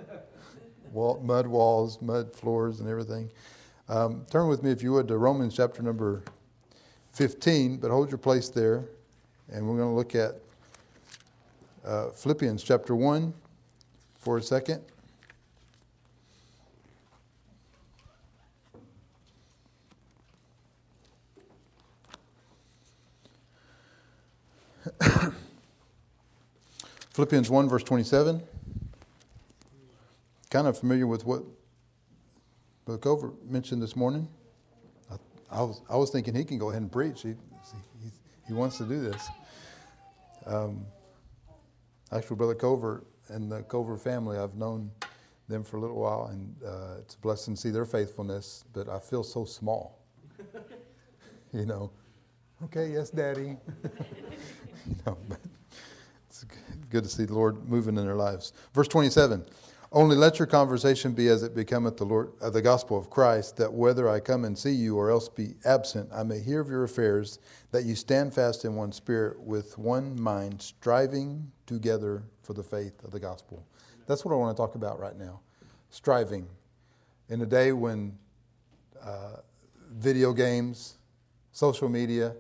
[0.93, 3.31] wall, mud walls, mud floors, and everything.
[3.89, 6.23] Um, turn with me, if you would, to Romans chapter number
[7.13, 8.85] 15, but hold your place there,
[9.51, 10.35] and we're going to look at
[11.85, 13.33] uh, Philippians chapter 1
[14.19, 14.83] for a second.
[27.11, 28.43] Philippians 1, verse 27.
[30.57, 31.43] Kind of familiar with what
[32.87, 34.27] Brother Cover mentioned this morning.
[35.11, 35.17] I,
[35.51, 37.21] I, was, I was thinking he can go ahead and preach.
[37.21, 37.35] He,
[38.03, 38.11] he,
[38.47, 39.29] he wants to do this.
[40.47, 40.87] Um,
[42.11, 44.91] actually, Brother Cover and the Cover family, I've known
[45.47, 48.89] them for a little while, and uh, it's a blessing to see their faithfulness, but
[48.89, 49.99] I feel so small.
[51.53, 51.91] you know,
[52.65, 53.59] okay, yes, Daddy.
[53.85, 55.39] you know, but
[56.31, 56.47] it's
[56.89, 58.55] good to see the Lord moving in their lives.
[58.73, 59.45] Verse 27
[59.97, 63.57] Only let your conversation be as it becometh the Lord of the gospel of Christ,
[63.57, 66.69] that whether I come and see you or else be absent, I may hear of
[66.69, 67.39] your affairs,
[67.71, 73.03] that you stand fast in one spirit, with one mind, striving together for the faith
[73.05, 73.67] of the gospel.
[74.07, 75.41] That's what I want to talk about right now.
[75.89, 76.47] Striving.
[77.31, 78.19] In a day when
[79.03, 79.37] uh,
[79.93, 80.99] video games,
[81.53, 82.35] social media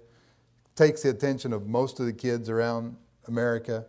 [0.74, 3.86] takes the attention of most of the kids around America,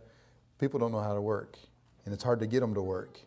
[0.58, 1.58] people don't know how to work,
[2.06, 3.20] and it's hard to get them to work.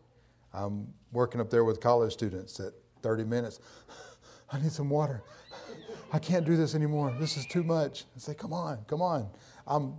[0.54, 3.60] I'm working up there with college students at 30 minutes.
[4.52, 5.24] I need some water.
[6.14, 7.16] I can't do this anymore.
[7.20, 8.06] This is too much.
[8.16, 9.30] I say, come on, come on.
[9.66, 9.94] I'm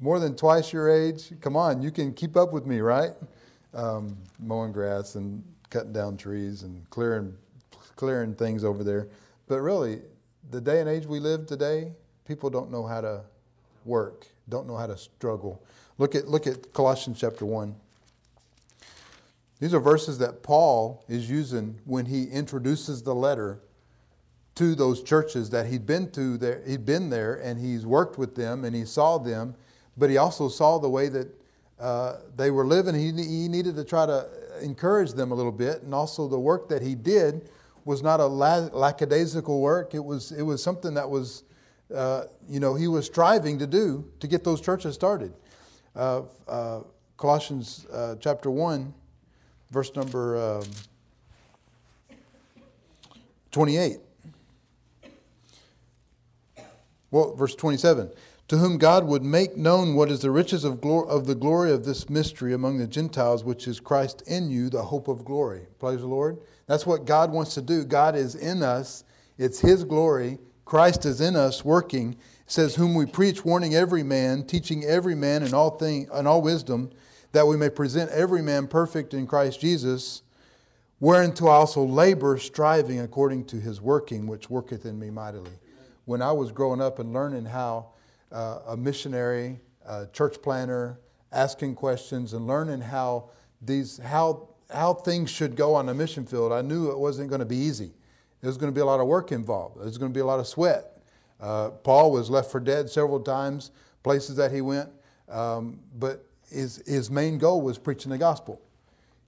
[0.00, 1.32] more than twice your age.
[1.40, 3.12] Come on, you can keep up with me, right?
[3.74, 7.34] Um, mowing grass and cutting down trees and clearing,
[7.96, 9.08] clearing things over there.
[9.46, 10.00] But really,
[10.50, 11.92] the day and age we live today,
[12.26, 13.22] people don't know how to
[13.84, 15.62] work, don't know how to struggle.
[15.98, 17.74] Look at, look at Colossians chapter 1.
[19.60, 23.60] These are verses that Paul is using when he introduces the letter
[24.54, 28.34] to those churches that he'd been to there he'd been there and he's worked with
[28.34, 29.54] them and he saw them
[29.96, 31.28] but he also saw the way that
[31.78, 32.94] uh, they were living.
[32.94, 34.28] He, he needed to try to
[34.60, 37.50] encourage them a little bit and also the work that he did
[37.84, 39.94] was not a lackadaisical work.
[39.94, 41.44] It was it was something that was
[41.94, 45.32] uh, you know he was striving to do to get those churches started.
[45.94, 46.80] Uh, uh
[47.16, 48.94] colossians uh, chapter 1
[49.70, 50.64] verse number um,
[53.50, 53.98] 28.
[57.10, 58.10] Well, verse 27.
[58.48, 61.84] To whom God would make known what is the riches of, of the glory of
[61.84, 65.66] this mystery among the Gentiles, which is Christ in you, the hope of glory.
[65.78, 66.38] Praise the Lord.
[66.66, 67.84] That's what God wants to do.
[67.84, 69.04] God is in us,
[69.36, 70.38] it's His glory.
[70.64, 72.12] Christ is in us working.
[72.12, 72.18] It
[72.50, 76.42] says, Whom we preach, warning every man, teaching every man in all, thing, in all
[76.42, 76.90] wisdom
[77.32, 80.22] that we may present every man perfect in Christ Jesus,
[81.00, 85.50] whereunto I also labor, striving according to his working, which worketh in me mightily.
[86.04, 87.90] When I was growing up and learning how
[88.32, 90.98] uh, a missionary, a church planner,
[91.32, 96.52] asking questions and learning how these how how things should go on a mission field,
[96.52, 97.92] I knew it wasn't going to be easy.
[98.40, 99.78] There was going to be a lot of work involved.
[99.78, 100.98] There was going to be a lot of sweat.
[101.40, 103.70] Uh, Paul was left for dead several times,
[104.02, 104.90] places that he went.
[105.28, 108.60] Um, but his, his main goal was preaching the gospel.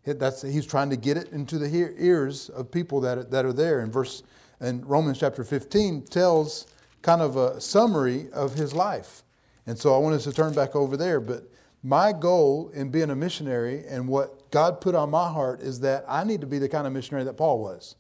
[0.05, 3.81] That's, he's trying to get it into the ears of people that that are there.
[3.81, 4.23] And verse
[4.61, 6.67] and Romans chapter 15 tells
[7.03, 9.23] kind of a summary of his life.
[9.67, 11.21] And so I want us to turn back over there.
[11.21, 11.45] But
[11.83, 16.05] my goal in being a missionary and what God put on my heart is that
[16.07, 17.97] I need to be the kind of missionary that Paul was.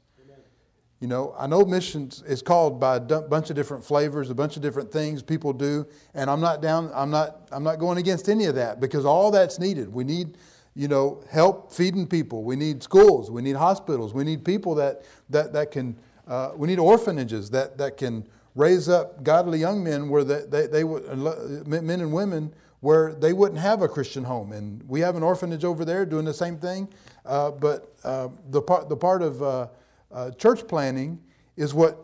[1.01, 4.57] You know, I know missions is called by a bunch of different flavors, a bunch
[4.57, 6.91] of different things people do, and I'm not down.
[6.95, 7.49] I'm not.
[7.51, 9.91] I'm not going against any of that because all that's needed.
[9.91, 10.37] We need,
[10.75, 12.45] you know, help feeding people.
[12.45, 13.31] We need schools.
[13.31, 14.13] We need hospitals.
[14.13, 15.97] We need people that that that can.
[16.29, 20.67] Uh, we need orphanages that that can raise up godly young men where they, they,
[20.67, 24.53] they would uh, men and women where they wouldn't have a Christian home.
[24.53, 26.89] And we have an orphanage over there doing the same thing.
[27.25, 29.71] Uh, but uh, the part the part of
[30.13, 31.21] uh, church planning
[31.57, 31.99] is what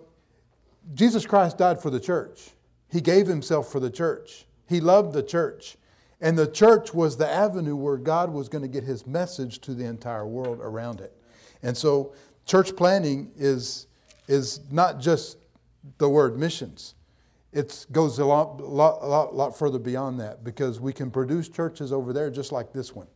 [0.94, 2.50] Jesus Christ died for the church.
[2.90, 4.46] He gave himself for the church.
[4.68, 5.76] He loved the church.
[6.20, 9.74] And the church was the avenue where God was going to get his message to
[9.74, 11.12] the entire world around it.
[11.62, 12.14] And so,
[12.46, 13.86] church planning is,
[14.28, 15.38] is not just
[15.98, 16.94] the word missions,
[17.52, 21.92] it goes a lot, lot, lot, lot further beyond that because we can produce churches
[21.92, 23.06] over there just like this one.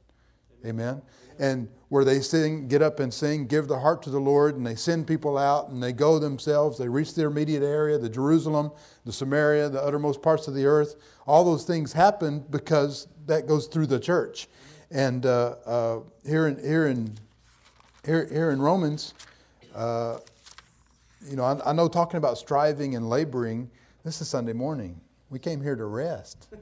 [0.64, 1.02] Amen.
[1.38, 4.66] And where they sing, get up and sing, give the heart to the Lord, and
[4.66, 6.78] they send people out and they go themselves.
[6.78, 8.70] They reach their immediate area, the Jerusalem,
[9.04, 10.96] the Samaria, the uttermost parts of the earth.
[11.26, 14.48] All those things happen because that goes through the church.
[14.90, 17.16] And uh, uh, here in here in
[18.04, 19.14] here, here in Romans,
[19.74, 20.18] uh,
[21.28, 23.70] you know, I, I know talking about striving and laboring.
[24.04, 25.00] This is Sunday morning.
[25.30, 26.48] We came here to rest.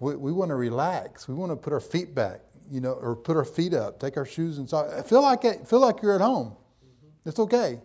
[0.00, 1.28] We, we want to relax.
[1.28, 2.40] We want to put our feet back
[2.70, 5.08] you know, or put our feet up, take our shoes and socks.
[5.08, 6.48] Feel like it, feel like you're at home.
[6.48, 7.28] Mm-hmm.
[7.28, 7.80] It's okay.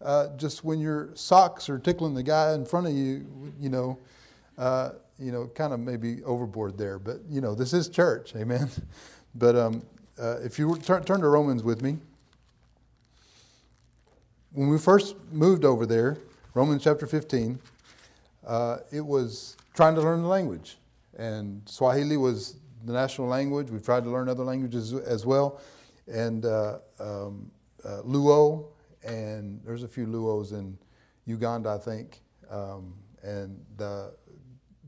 [0.00, 3.24] Uh, just when your socks are tickling the guy in front of you,
[3.60, 3.98] you know,
[4.58, 6.98] uh, you know, kind of maybe overboard there.
[6.98, 8.70] But you know, this is church, amen.
[9.34, 9.82] But um,
[10.20, 11.96] uh, if you turn, turn to Romans with me,
[14.52, 16.18] when we first moved over there,
[16.52, 17.58] Romans chapter 15,
[18.46, 20.76] uh, it was trying to learn the language,
[21.16, 23.70] and Swahili was the national language.
[23.70, 25.60] We've tried to learn other languages as well.
[26.06, 27.50] And uh, um,
[27.84, 28.66] uh, Luo,
[29.04, 30.76] and there's a few Luos in
[31.26, 32.20] Uganda, I think.
[32.50, 34.12] Um, and the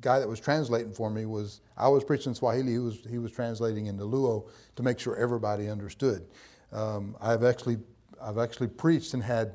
[0.00, 2.72] guy that was translating for me was I was preaching Swahili.
[2.72, 6.26] He was he was translating into Luo to make sure everybody understood.
[6.72, 7.78] Um, I've actually
[8.20, 9.54] I've actually preached and had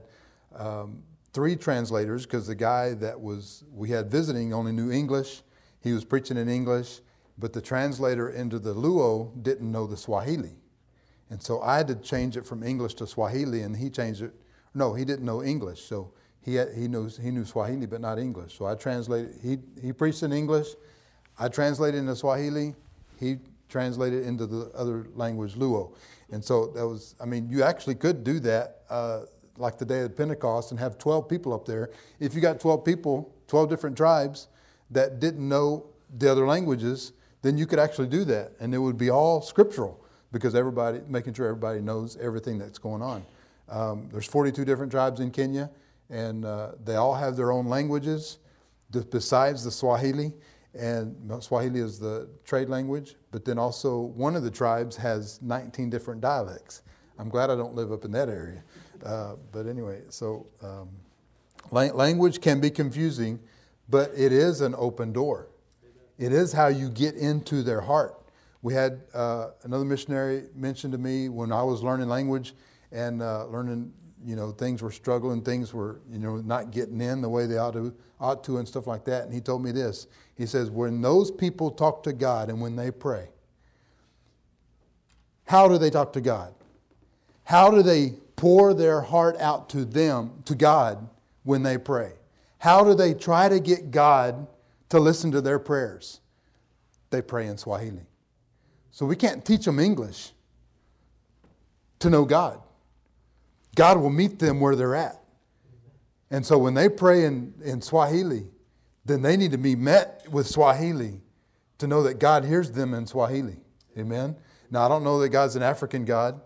[0.56, 5.42] um, three translators because the guy that was we had visiting only knew English.
[5.82, 7.00] He was preaching in English,
[7.40, 10.56] but the translator into the Luo didn't know the Swahili,
[11.30, 14.34] and so I had to change it from English to Swahili, and he changed it.
[14.74, 16.12] No, he didn't know English, so
[16.42, 18.58] he, had, he, knows, he knew Swahili, but not English.
[18.58, 20.68] So I translated, he, he preached in English.
[21.38, 22.76] I translated into Swahili.
[23.20, 23.38] He
[23.68, 25.94] translated into the other language, Luo.
[26.32, 29.22] And so that was, I mean, you actually could do that uh,
[29.58, 31.92] like the day of Pentecost and have 12 people up there.
[32.20, 34.48] If you got 12 people, 12 different tribes
[34.92, 35.88] that didn't know
[36.18, 38.54] the other languages, then you could actually do that.
[38.60, 43.02] And it would be all scriptural because everybody, making sure everybody knows everything that's going
[43.02, 43.24] on.
[43.70, 45.70] Um, there's 42 different tribes in Kenya
[46.10, 48.40] and uh, they all have their own languages
[49.12, 50.34] besides the Swahili.
[50.74, 55.90] And Swahili is the trade language, but then also one of the tribes has 19
[55.90, 56.84] different dialects.
[57.18, 58.64] I'm glad I don't live up in that area.
[59.04, 60.90] Uh, but anyway, so um,
[61.72, 63.40] language can be confusing,
[63.90, 65.49] but it is an open door.
[66.20, 68.16] It is how you get into their heart.
[68.62, 72.54] We had uh, another missionary mention to me when I was learning language
[72.92, 73.94] and uh, learning
[74.26, 77.58] you know, things were struggling, things were, you know, not getting in the way they
[77.58, 79.24] ought to, ought to and stuff like that.
[79.24, 80.08] And he told me this.
[80.36, 83.30] He says, when those people talk to God and when they pray,
[85.46, 86.54] how do they talk to God?
[87.46, 91.10] How do they pour their heart out to them, to God,
[91.44, 92.14] when they pray?
[92.60, 94.48] How do they try to get God
[94.90, 96.20] to listen to their prayers?
[97.10, 98.06] They pray in Swahili.
[98.92, 100.32] So we can't teach them English
[102.00, 102.62] to know God.
[103.76, 105.22] God will meet them where they're at.
[106.32, 108.48] And so when they pray in, in Swahili,
[109.06, 111.22] then they need to be met with Swahili
[111.80, 113.58] to know that God hears them in Swahili.
[113.98, 114.36] Amen?
[114.70, 116.40] Now, I don't know that God's an African God,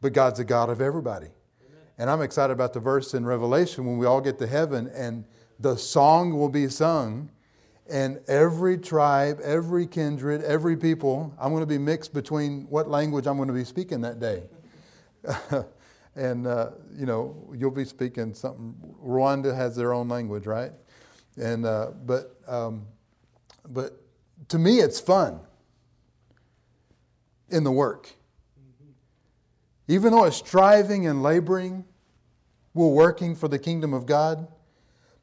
[0.00, 1.28] but God's a God of everybody.
[1.98, 5.24] And I'm excited about the verse in Revelation when we all get to heaven and
[5.58, 7.30] the song will be sung,
[7.88, 13.26] and every tribe, every kindred, every people, I'm going to be mixed between what language
[13.26, 14.42] I'm going to be speaking that day.
[16.16, 18.74] and uh, you know you'll be speaking something.
[19.04, 20.72] Rwanda has their own language, right?
[21.36, 22.86] And uh, but um,
[23.68, 24.00] but
[24.48, 25.40] to me, it's fun
[27.50, 28.10] in the work.
[29.88, 31.84] Even though it's striving and laboring,
[32.74, 34.48] we're working for the kingdom of God.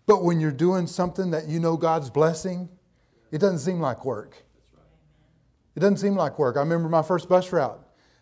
[0.05, 2.69] But when you're doing something that you know God's blessing,
[3.31, 4.43] it doesn't seem like work.
[5.75, 6.57] It doesn't seem like work.
[6.57, 7.79] I remember my first bus route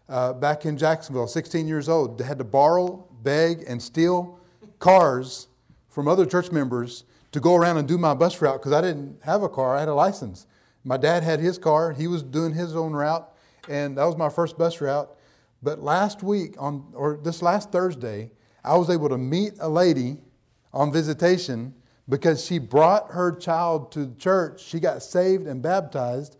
[0.07, 4.39] uh, back in Jacksonville, 16 years old, had to borrow, beg, and steal
[4.79, 5.47] cars
[5.89, 9.19] from other church members to go around and do my bus route because I didn't
[9.23, 10.47] have a car, I had a license.
[10.83, 13.31] My dad had his car, he was doing his own route,
[13.69, 15.09] and that was my first bus route.
[15.63, 18.31] But last week, on, or this last Thursday,
[18.63, 20.17] I was able to meet a lady
[20.73, 21.73] on visitation
[22.09, 24.63] because she brought her child to church.
[24.63, 26.37] She got saved and baptized.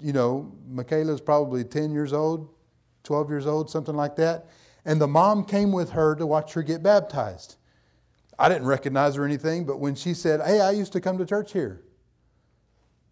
[0.00, 2.48] You know, Michaela's probably 10 years old,
[3.04, 4.46] 12 years old, something like that.
[4.84, 7.56] And the mom came with her to watch her get baptized.
[8.38, 11.18] I didn't recognize her or anything, but when she said, Hey, I used to come
[11.18, 11.82] to church here,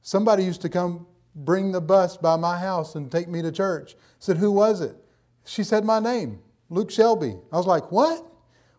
[0.03, 3.95] somebody used to come bring the bus by my house and take me to church.
[3.95, 4.97] I said, Who was it?
[5.45, 6.41] She said my name,
[6.71, 7.37] Luke Shelby.
[7.53, 8.25] I was like, What?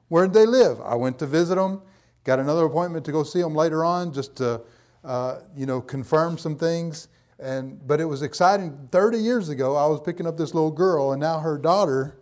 [0.10, 0.80] Where did they live?
[0.82, 1.82] I went to visit them,
[2.24, 4.62] got another appointment to go see them later on just to,
[5.03, 7.10] uh, you know, confirm some things.
[7.39, 8.88] And, but it was exciting.
[8.91, 12.18] 30 years ago, I was picking up this little girl, and now her daughter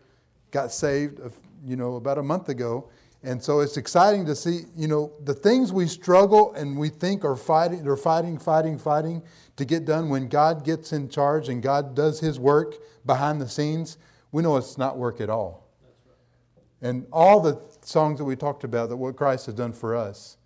[0.52, 1.20] got saved,
[1.66, 2.90] you know, about a month ago.
[3.24, 7.26] And so it's exciting to see, you know, the things we struggle and we think
[7.26, 9.24] are fighting, they're fighting, fighting, fighting
[9.58, 10.10] to get done.
[10.10, 13.98] When God gets in charge and God does His work behind the scenes,
[14.32, 15.66] we know it's not work at all.
[16.82, 20.38] And all the songs that we talked about, that what Christ has done for us,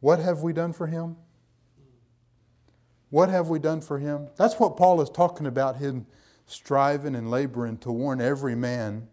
[0.00, 1.16] what have we done for Him?
[3.12, 4.28] What have we done for him?
[4.38, 6.06] That's what Paul is talking about him
[6.46, 9.06] striving and laboring to warn every man,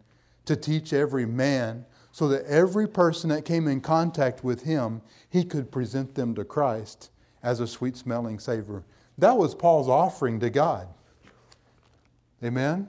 [0.46, 5.44] to teach every man, so that every person that came in contact with him, he
[5.44, 7.12] could present them to Christ
[7.44, 8.86] as a sweet smelling savor.
[9.18, 10.88] That was Paul's offering to God.
[12.42, 12.88] Amen?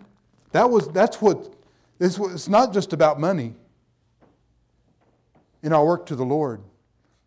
[0.53, 1.53] That was, that's what,
[1.99, 3.57] it's, it's not just about money
[5.63, 6.63] in our work to the Lord,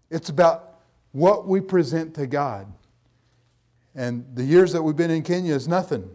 [0.10, 0.80] it's about
[1.12, 2.72] what we present to God.
[3.96, 6.10] And the years that we've been in Kenya is nothing.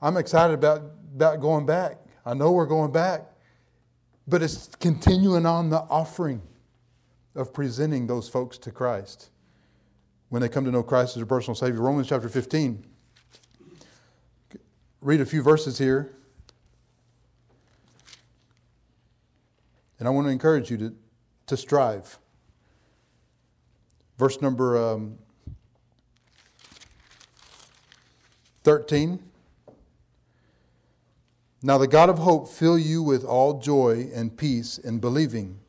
[0.00, 0.82] I'm excited about,
[1.14, 1.98] about going back.
[2.24, 3.22] I know we're going back.
[4.28, 6.42] But it's continuing on the offering
[7.34, 9.30] of presenting those folks to Christ.
[10.28, 11.82] when they come to know Christ as their personal Savior.
[11.82, 12.86] Romans chapter 15.
[15.02, 16.14] Read a few verses here.
[20.02, 20.94] And I want to encourage you to,
[21.46, 22.18] to strive.
[24.18, 25.16] Verse number um,
[28.64, 29.22] 13.
[31.62, 35.60] Now the God of hope fill you with all joy and peace in believing,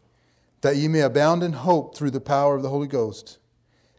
[0.61, 3.38] that ye may abound in hope through the power of the Holy Ghost.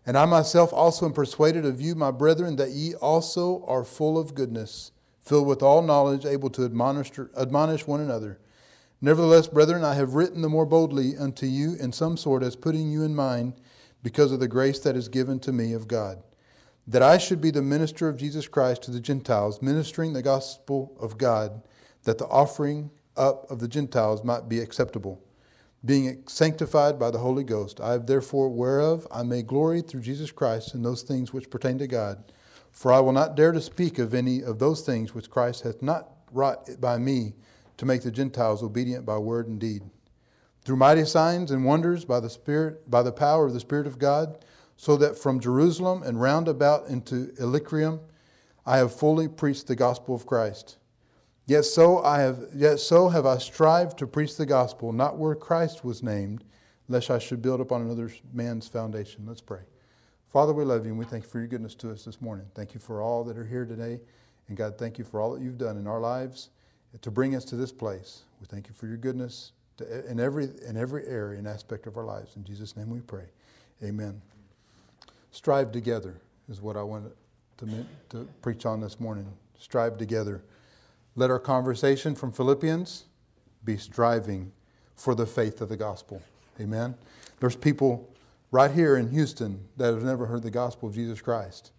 [0.04, 4.18] And I myself also am persuaded of you, my brethren, that ye also are full
[4.18, 8.40] of goodness, filled with all knowledge, able to admonish, admonish one another.
[9.00, 12.90] Nevertheless, brethren, I have written the more boldly unto you in some sort as putting
[12.90, 13.54] you in mind
[14.02, 16.22] because of the grace that is given to me of God,
[16.86, 20.96] that I should be the minister of Jesus Christ to the Gentiles, ministering the gospel
[21.00, 21.62] of God,
[22.04, 25.22] that the offering up of the Gentiles might be acceptable,
[25.84, 27.80] being sanctified by the Holy Ghost.
[27.80, 31.78] I have therefore whereof I may glory through Jesus Christ in those things which pertain
[31.78, 32.32] to God.
[32.70, 35.80] For I will not dare to speak of any of those things which Christ hath
[35.80, 37.34] not wrought by me
[37.76, 39.82] to make the Gentiles obedient by word and deed
[40.64, 43.98] through mighty signs and wonders by the Spirit, by the power of the Spirit of
[43.98, 44.44] God,
[44.76, 48.00] so that from Jerusalem and round about into Illyricum
[48.66, 50.78] I have fully preached the gospel of Christ.
[51.46, 55.34] Yet so I have yet so have I strived to preach the gospel, not where
[55.34, 56.44] Christ was named,
[56.88, 59.26] lest I should build upon another man's foundation.
[59.26, 59.60] Let's pray.
[60.30, 62.46] Father, we love you and we thank you for your goodness to us this morning.
[62.54, 64.00] Thank you for all that are here today.
[64.48, 66.48] And God, thank you for all that you've done in our lives
[67.02, 68.22] to bring us to this place.
[68.40, 71.96] We thank you for your goodness to, in, every, in every area and aspect of
[71.96, 72.36] our lives.
[72.36, 73.24] In Jesus' name we pray.
[73.82, 74.20] Amen.
[75.30, 76.14] Strive together
[76.48, 77.12] is what I want
[77.58, 79.26] to, to preach on this morning.
[79.58, 80.42] Strive together.
[81.16, 83.04] Let our conversation from Philippians
[83.64, 84.52] be striving
[84.94, 86.22] for the faith of the gospel.
[86.60, 86.94] Amen.
[87.40, 88.08] There's people
[88.50, 91.72] right here in Houston that have never heard the gospel of Jesus Christ.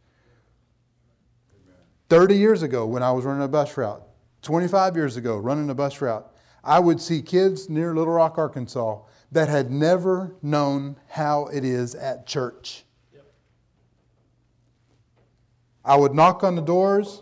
[2.09, 4.03] 30 years ago, when I was running a bus route,
[4.45, 6.31] 25 years ago, running a bus route,
[6.63, 11.95] I would see kids near Little Rock, Arkansas that had never known how it is
[11.95, 12.83] at church.
[15.83, 17.21] I would knock on the doors,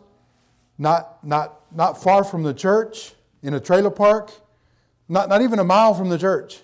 [0.77, 4.31] not, not, not far from the church, in a trailer park,
[5.09, 6.61] not, not even a mile from the church.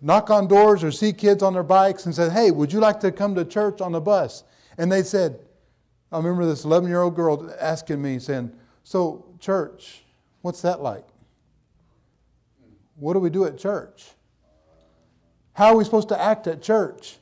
[0.00, 3.00] Knock on doors or see kids on their bikes and say, Hey, would you like
[3.00, 4.42] to come to church on the bus?
[4.76, 5.38] And they said,
[6.10, 8.52] I remember this 11 year old girl asking me, saying,
[8.84, 10.04] So, church,
[10.44, 11.06] What's that like?
[12.96, 14.10] What do we do at church?
[15.54, 17.16] How are we supposed to act at church?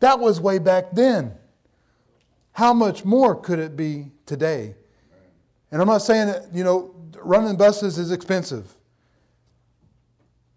[0.00, 1.34] That was way back then.
[2.50, 4.74] How much more could it be today?
[5.70, 8.66] And I'm not saying that, you know, running buses is expensive.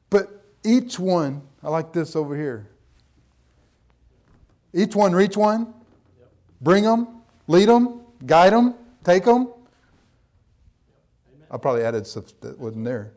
[0.09, 2.67] But each one, I like this over here.
[4.73, 5.75] Each one reach one,
[6.59, 9.53] bring them, lead them, guide them, take them,
[11.49, 13.13] I probably added stuff that wasn't there.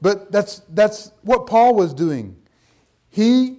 [0.00, 2.36] But that's, that's what Paul was doing.
[3.10, 3.58] He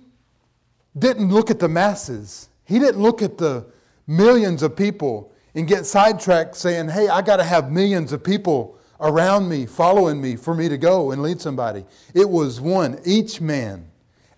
[0.97, 3.65] didn't look at the masses, he didn't look at the
[4.07, 8.77] millions of people and get sidetracked saying, hey, I got to have millions of people
[8.99, 11.85] around me, following me for me to go and lead somebody.
[12.13, 13.89] It was one, each man,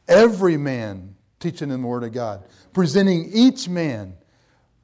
[0.07, 2.43] every man teaching in the Word of God,
[2.73, 4.15] presenting each man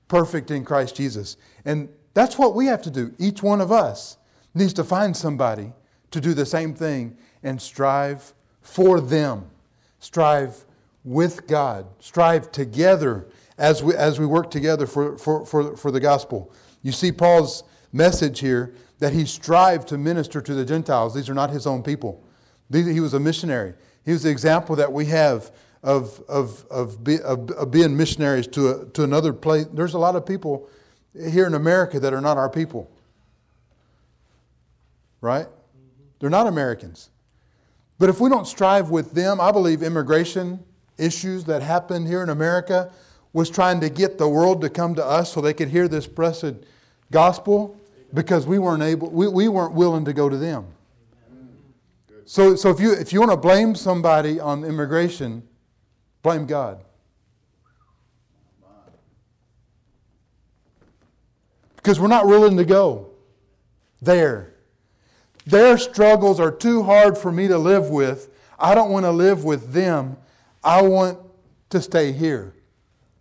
[0.08, 1.38] perfect in Christ Jesus.
[1.64, 3.14] And that's what we have to do.
[3.20, 4.18] Each one of us
[4.56, 5.72] needs to find somebody
[6.10, 9.46] to do the same thing and strive for them.
[10.00, 10.66] Strive
[11.04, 11.86] with God.
[12.00, 13.28] Strive together
[13.60, 16.52] as we, as we work together for, for, for, for the gospel.
[16.82, 17.64] You see Paul's
[17.94, 21.14] message here that he strived to minister to the Gentiles.
[21.14, 22.24] These are not his own people.
[22.72, 23.76] He was a missionary.
[24.04, 25.52] He was the example that we have
[25.84, 29.68] of, of, of, be, of, of being missionaries to, a, to another place.
[29.72, 30.68] There's a lot of people
[31.30, 32.90] here in America that are not our people.
[35.22, 35.48] Right?
[36.20, 37.10] They're not Americans.
[38.00, 40.64] But if we don't strive with them, I believe immigration
[40.98, 42.92] issues that happened here in America
[43.34, 46.08] was trying to get the world to come to us so they could hear this
[46.08, 46.56] blessed
[47.12, 47.80] gospel
[48.14, 50.66] because we weren't able we, we weren't willing to go to them.
[52.26, 55.44] So, so if you if you want to blame somebody on immigration,
[56.24, 56.84] blame God.
[61.88, 63.12] Because we're not willing to go
[64.02, 64.54] there.
[65.46, 68.30] Their struggles are too hard for me to live with.
[68.60, 70.18] I don't want to live with them.
[70.62, 71.18] I want
[71.70, 72.54] to stay here.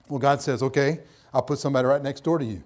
[0.09, 0.99] Well, God says, okay,
[1.33, 2.65] I'll put somebody right next door to you.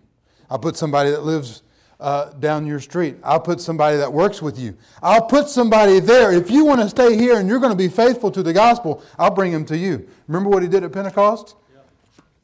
[0.48, 1.64] I'll put somebody that lives
[2.00, 3.16] uh, down your street.
[3.22, 4.78] I'll put somebody that works with you.
[5.02, 6.32] I'll put somebody there.
[6.32, 9.02] If you want to stay here and you're going to be faithful to the gospel,
[9.18, 10.08] I'll bring them to you.
[10.28, 11.56] Remember what he did at Pentecost?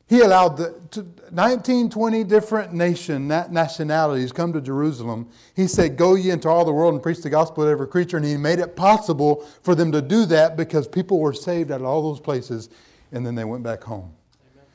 [0.09, 5.29] He allowed the to 19, 20 different nation nationalities come to Jerusalem.
[5.55, 8.17] He said, Go ye into all the world and preach the gospel to every creature.
[8.17, 11.83] And he made it possible for them to do that because people were saved of
[11.83, 12.69] all those places
[13.11, 14.13] and then they went back home.
[14.55, 14.67] Amen.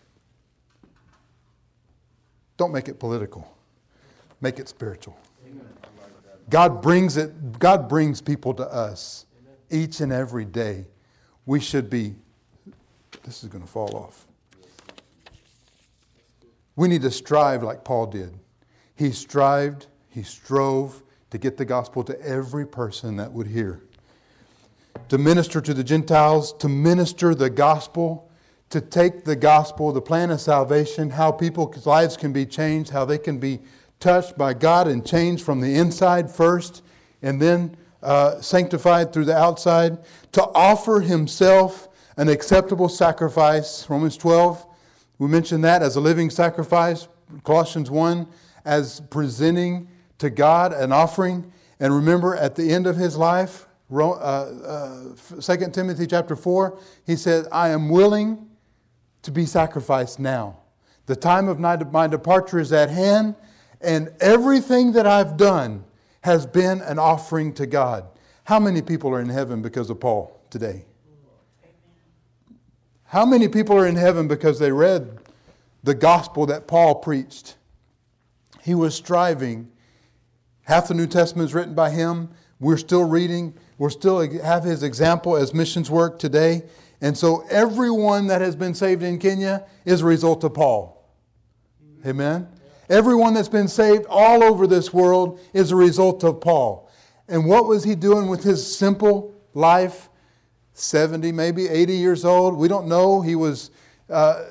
[2.58, 3.50] Don't make it political.
[4.42, 5.18] Make it spiritual.
[5.48, 5.66] Amen.
[6.50, 9.84] God brings it, God brings people to us Amen.
[9.84, 10.88] each and every day.
[11.46, 12.16] We should be,
[13.24, 14.28] this is going to fall off.
[16.82, 18.34] We need to strive like Paul did.
[18.96, 23.84] He strived, he strove to get the gospel to every person that would hear.
[25.10, 28.32] To minister to the Gentiles, to minister the gospel,
[28.72, 33.06] to take the gospel, the plan of salvation, how people's lives can be changed, how
[33.06, 33.60] they can be
[34.00, 36.82] touched by God and changed from the inside first,
[37.22, 40.00] and then uh, sanctified through the outside,
[40.32, 44.66] to offer himself an acceptable sacrifice, Romans 12,
[45.22, 47.08] we mentioned that as a living sacrifice,
[47.44, 48.26] Colossians 1,
[48.66, 51.54] as presenting to God an offering.
[51.80, 55.04] And remember, at the end of his life, uh, uh,
[55.40, 58.50] 2 Timothy chapter 4, he said, I am willing
[59.22, 60.58] to be sacrificed now.
[61.06, 63.36] The time of my departure is at hand,
[63.80, 65.84] and everything that I've done
[66.22, 68.06] has been an offering to God.
[68.46, 70.86] How many people are in heaven because of Paul today?
[73.12, 75.20] How many people are in heaven because they read
[75.84, 77.57] the gospel that Paul preached?
[78.62, 79.70] He was striving.
[80.62, 82.30] Half the New Testament is written by him.
[82.62, 83.53] We're still reading.
[83.78, 86.64] We're still have his example as missions work today.
[87.01, 91.05] And so everyone that has been saved in Kenya is a result of Paul.
[92.05, 92.47] Amen.
[92.89, 96.89] Everyone that's been saved all over this world is a result of Paul.
[97.28, 100.07] And what was he doing with his simple life?
[100.82, 102.58] 70, maybe 80 years old.
[102.58, 103.22] We don't know.
[103.22, 103.72] He was,
[104.10, 104.44] uh,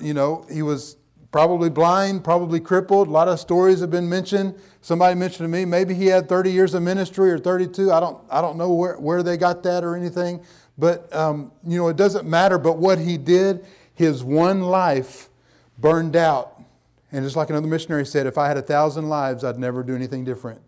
[0.00, 0.96] you know, he was
[1.30, 3.08] probably blind, probably crippled.
[3.08, 4.54] A lot of stories have been mentioned.
[4.80, 7.92] Somebody mentioned to me maybe he had 30 years of ministry or 32.
[7.92, 10.44] I don't, I don't know where, where they got that or anything.
[10.76, 12.58] But, um, you know, it doesn't matter.
[12.58, 13.64] But what he did,
[13.94, 15.28] his one life
[15.78, 16.60] burned out.
[17.12, 19.94] And just like another missionary said, if I had a thousand lives, I'd never do
[19.94, 20.60] anything different.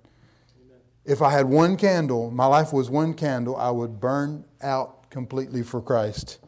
[1.05, 5.63] If I had one candle, my life was one candle, I would burn out completely
[5.63, 6.39] for Christ.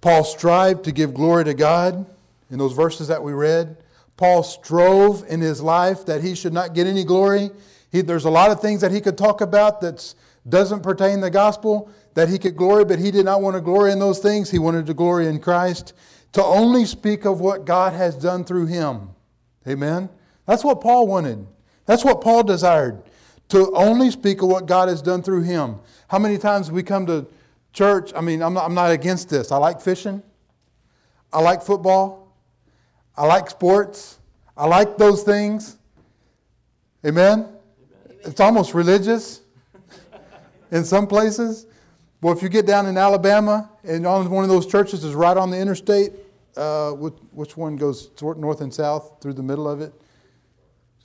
[0.00, 2.06] Paul strived to give glory to God
[2.50, 3.76] in those verses that we read.
[4.16, 7.50] Paul strove in his life that he should not get any glory.
[7.90, 10.14] He, there's a lot of things that he could talk about that
[10.48, 13.60] doesn't pertain to the gospel that he could glory, but he did not want to
[13.60, 14.50] glory in those things.
[14.50, 15.92] He wanted to glory in Christ,
[16.32, 19.10] to only speak of what God has done through him.
[19.66, 20.08] Amen.
[20.46, 21.46] That's what Paul wanted.
[21.84, 23.02] That's what Paul desired
[23.48, 25.76] to only speak of what God has done through him.
[26.08, 27.26] How many times we come to
[27.72, 28.12] church?
[28.14, 29.52] I mean, I'm not, I'm not against this.
[29.52, 30.22] I like fishing,
[31.32, 32.32] I like football,
[33.16, 34.18] I like sports,
[34.56, 35.76] I like those things.
[37.04, 37.40] Amen?
[37.40, 37.52] Amen.
[38.24, 39.42] It's almost religious
[40.72, 41.66] in some places.
[42.20, 45.36] Well, if you get down in Alabama and on one of those churches is right
[45.36, 46.12] on the interstate,
[46.56, 49.92] uh, which one goes north and south through the middle of it?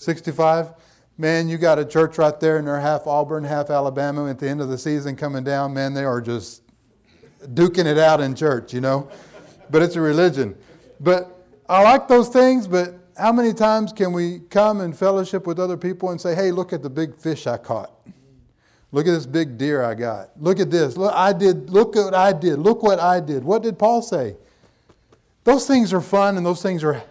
[0.02, 0.74] 65.
[1.20, 4.28] Man, you got a church right there, and they're half Auburn, half Alabama.
[4.28, 6.64] At the end of the season coming down, man, they are just
[7.54, 9.10] duking it out in church, you know?
[9.70, 10.56] But it's a religion.
[11.00, 15.60] But I like those things, but how many times can we come and fellowship with
[15.60, 17.92] other people and say, hey, look at the big fish I caught?
[18.92, 20.32] Look at this big deer I got.
[20.42, 20.98] Look at this.
[20.98, 22.58] Look, I did, look at what I did.
[22.58, 23.44] Look what I did.
[23.44, 24.36] What did Paul say?
[25.44, 27.04] Those things are fun and those things are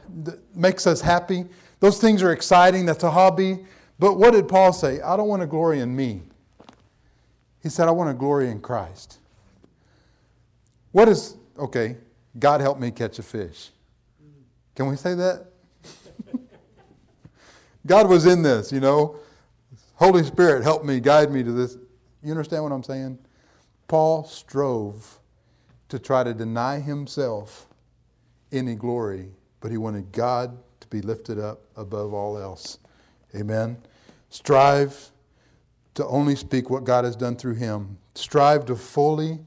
[0.56, 1.46] makes us happy.
[1.80, 2.86] Those things are exciting.
[2.86, 3.58] That's a hobby.
[3.98, 5.00] But what did Paul say?
[5.00, 6.22] I don't want to glory in me.
[7.62, 9.18] He said, I want to glory in Christ.
[10.92, 11.96] What is, okay,
[12.38, 13.70] God help me catch a fish.
[14.74, 15.46] Can we say that?
[17.86, 19.16] God was in this, you know.
[19.94, 21.76] Holy Spirit, help me, guide me to this.
[22.22, 23.18] You understand what I'm saying?
[23.88, 25.18] Paul strove
[25.88, 27.66] to try to deny himself
[28.52, 29.28] any glory,
[29.60, 30.56] but he wanted God
[30.90, 32.78] be lifted up above all else.
[33.34, 33.78] Amen.
[34.28, 35.10] Strive
[35.94, 37.98] to only speak what God has done through him.
[38.14, 39.38] Strive to fully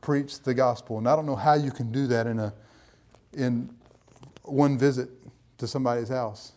[0.00, 0.98] preach the gospel.
[0.98, 2.52] And I don't know how you can do that in a
[3.34, 3.74] in
[4.42, 5.08] one visit
[5.58, 6.52] to somebody's house.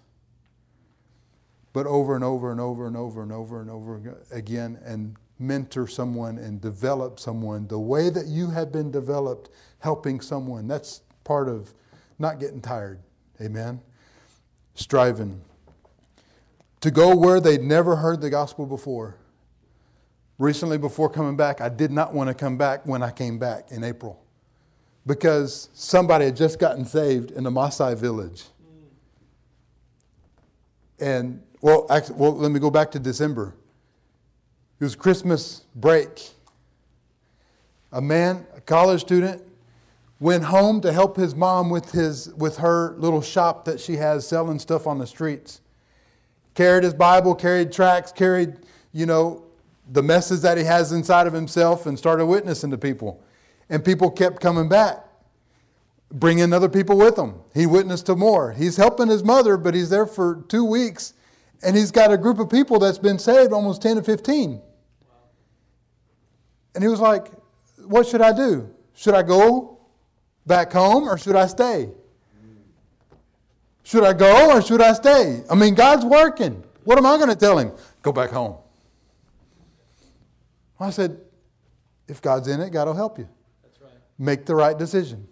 [1.73, 5.87] But over and over and over and over and over and over again and mentor
[5.87, 10.67] someone and develop someone the way that you have been developed helping someone.
[10.67, 11.73] That's part of
[12.17, 12.99] not getting tired.
[13.41, 13.81] Amen.
[14.75, 15.41] Striving
[16.81, 19.15] to go where they'd never heard the gospel before.
[20.37, 23.71] Recently, before coming back, I did not want to come back when I came back
[23.71, 24.21] in April
[25.07, 28.43] because somebody had just gotten saved in the Maasai village.
[30.99, 33.55] And, well, actually, well, let me go back to December.
[34.79, 36.29] It was Christmas break.
[37.91, 39.41] A man, a college student,
[40.19, 44.27] went home to help his mom with, his, with her little shop that she has
[44.27, 45.61] selling stuff on the streets.
[46.53, 48.55] Carried his Bible, carried tracts, carried,
[48.93, 49.43] you know,
[49.91, 53.21] the message that he has inside of himself and started witnessing to people.
[53.69, 55.05] And people kept coming back,
[56.11, 57.35] bringing other people with him.
[57.53, 58.53] He witnessed to more.
[58.53, 61.13] He's helping his mother, but he's there for two weeks,
[61.61, 64.61] and he's got a group of people that's been saved, almost 10 to 15.
[66.73, 67.31] And he was like,
[67.85, 68.69] What should I do?
[68.93, 69.74] Should I go
[70.45, 71.89] back home or should I stay?
[73.83, 75.43] Should I go or should I stay?
[75.49, 76.63] I mean, God's working.
[76.83, 77.71] What am I going to tell him?
[78.01, 78.57] Go back home.
[80.79, 81.19] I said,
[82.07, 83.27] if God's in it, God will help you.
[83.63, 83.91] That's right.
[84.19, 85.27] Make the right decision.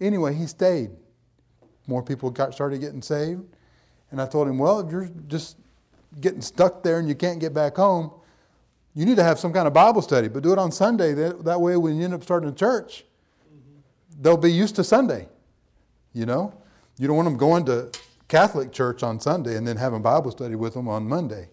[0.00, 0.90] Anyway, he stayed.
[1.86, 3.42] More people got started getting saved.
[4.10, 5.56] And I told him, well, if you're just
[6.20, 8.10] getting stuck there and you can't get back home,
[8.94, 11.14] you need to have some kind of Bible study, but do it on Sunday.
[11.14, 13.04] That, that way, when you end up starting a church.
[14.20, 15.28] They'll be used to Sunday.
[16.12, 16.54] You know?
[16.98, 17.90] You don't want them going to
[18.28, 21.48] Catholic church on Sunday and then having Bible study with them on Monday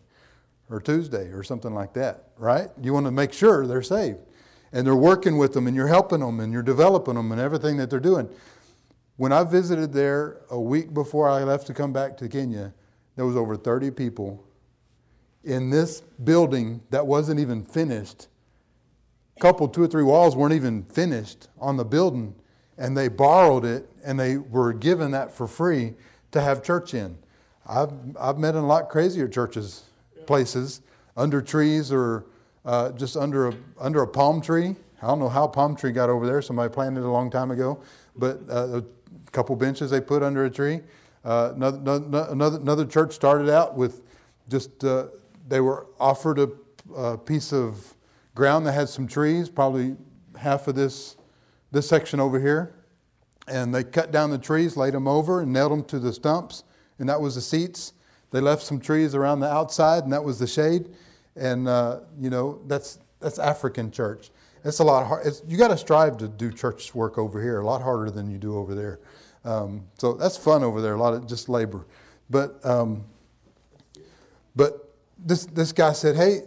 [0.69, 2.69] or Tuesday or something like that, right?
[2.81, 4.19] You want to make sure they're saved.
[4.73, 7.77] And they're working with them and you're helping them and you're developing them and everything
[7.77, 8.29] that they're doing.
[9.15, 12.73] When I visited there a week before I left to come back to Kenya,
[13.15, 14.45] there was over 30 people
[15.43, 18.27] in this building that wasn't even finished.
[19.37, 22.35] A couple, two or three walls weren't even finished on the building,
[22.77, 25.93] and they borrowed it and they were given that for free
[26.31, 27.17] to have church in.
[27.65, 29.83] I've, I've met in a lot crazier churches
[30.25, 30.81] places
[31.15, 32.25] under trees or
[32.65, 34.75] uh, just under a, under a palm tree.
[35.01, 36.41] I don't know how palm tree got over there.
[36.41, 37.81] Somebody planted it a long time ago.
[38.15, 38.83] But uh, a
[39.31, 40.81] couple benches they put under a tree.
[41.23, 41.77] Uh, another,
[42.31, 44.01] another, another church started out with
[44.49, 45.07] just, uh,
[45.47, 46.49] they were offered a,
[46.95, 47.95] a, piece of
[48.33, 49.95] ground that had some trees, probably
[50.37, 51.17] half of this,
[51.71, 52.73] this section over here.
[53.47, 56.63] And they cut down the trees, laid them over, and nailed them to the stumps.
[56.99, 57.93] And that was the seats.
[58.31, 60.89] They left some trees around the outside, and that was the shade.
[61.35, 64.31] And uh, you know that's that's African church.
[64.63, 65.25] It's a lot hard.
[65.25, 67.61] It's, you got to strive to do church work over here.
[67.61, 68.99] A lot harder than you do over there.
[69.45, 70.95] Um, so that's fun over there.
[70.95, 71.85] A lot of just labor.
[72.29, 73.05] But um,
[74.55, 76.41] but this this guy said, "Hey,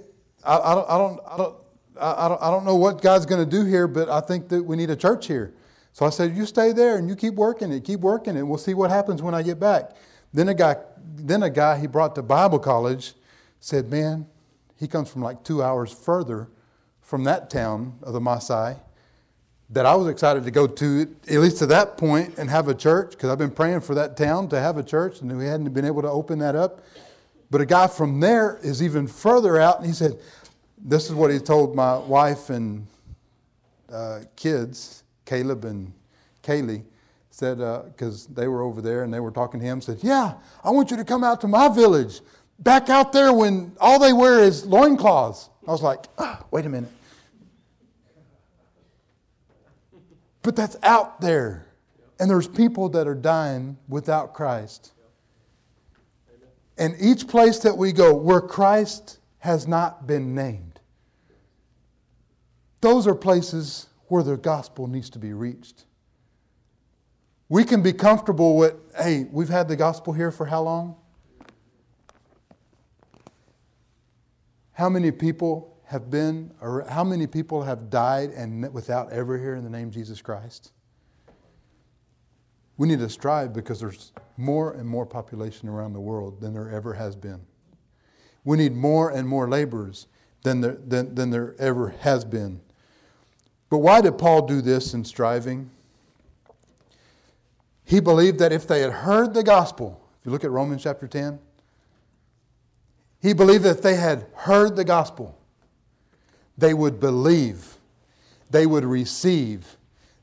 [0.44, 1.56] I, I don't I don't I don't
[2.00, 4.62] I don't I don't know what God's going to do here, but I think that
[4.62, 5.52] we need a church here."
[5.92, 8.42] So I said, "You stay there and you keep working it, keep working it.
[8.42, 9.92] We'll see what happens when I get back."
[10.32, 10.76] Then a guy,
[11.16, 13.14] then a guy he brought to Bible college
[13.58, 14.26] said, Man,
[14.76, 16.48] he comes from like two hours further
[17.02, 18.78] from that town of the Maasai
[19.68, 22.74] that I was excited to go to, at least to that point, and have a
[22.74, 25.72] church because I've been praying for that town to have a church and we hadn't
[25.72, 26.80] been able to open that up.
[27.50, 30.18] But a guy from there is even further out, and he said,
[30.82, 32.86] This is what he told my wife and
[33.92, 35.92] uh, kids, Caleb and
[36.42, 36.82] Kaylee
[37.30, 40.34] said, because uh, they were over there and they were talking to him, said, Yeah,
[40.64, 42.20] I want you to come out to my village,
[42.58, 45.50] back out there when all they wear is loincloths.
[45.66, 46.90] I was like, ah, Wait a minute.
[50.42, 51.66] But that's out there.
[52.18, 54.92] And there's people that are dying without Christ.
[56.76, 60.69] And each place that we go where Christ has not been named,
[62.80, 65.84] those are places where the gospel needs to be reached.
[67.48, 70.96] We can be comfortable with, hey, we've had the gospel here for how long?
[74.72, 79.64] How many people have been, or how many people have died and without ever hearing
[79.64, 80.72] the name Jesus Christ?
[82.76, 86.70] We need to strive because there's more and more population around the world than there
[86.70, 87.40] ever has been.
[88.44, 90.06] We need more and more laborers
[90.44, 92.60] than there, than, than there ever has been.
[93.70, 95.70] But why did Paul do this in striving?
[97.84, 101.08] He believed that if they had heard the gospel, if you look at Romans chapter
[101.08, 101.38] 10,
[103.20, 105.38] he believed that if they had heard the gospel,
[106.58, 107.76] they would believe,
[108.50, 109.76] they would receive,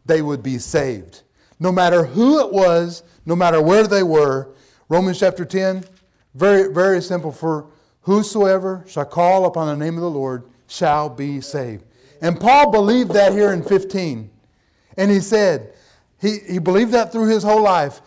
[0.06, 1.24] they would be saved.
[1.60, 4.50] No matter who it was, no matter where they were,
[4.90, 5.84] Romans chapter 10,
[6.36, 7.32] very, very simple.
[7.32, 7.68] For
[8.02, 11.84] whosoever shall call upon the name of the Lord shall be saved.
[12.22, 14.30] And Paul believed that here in 15.
[14.98, 15.74] And he said,
[16.20, 18.02] he, he believed that through his whole life.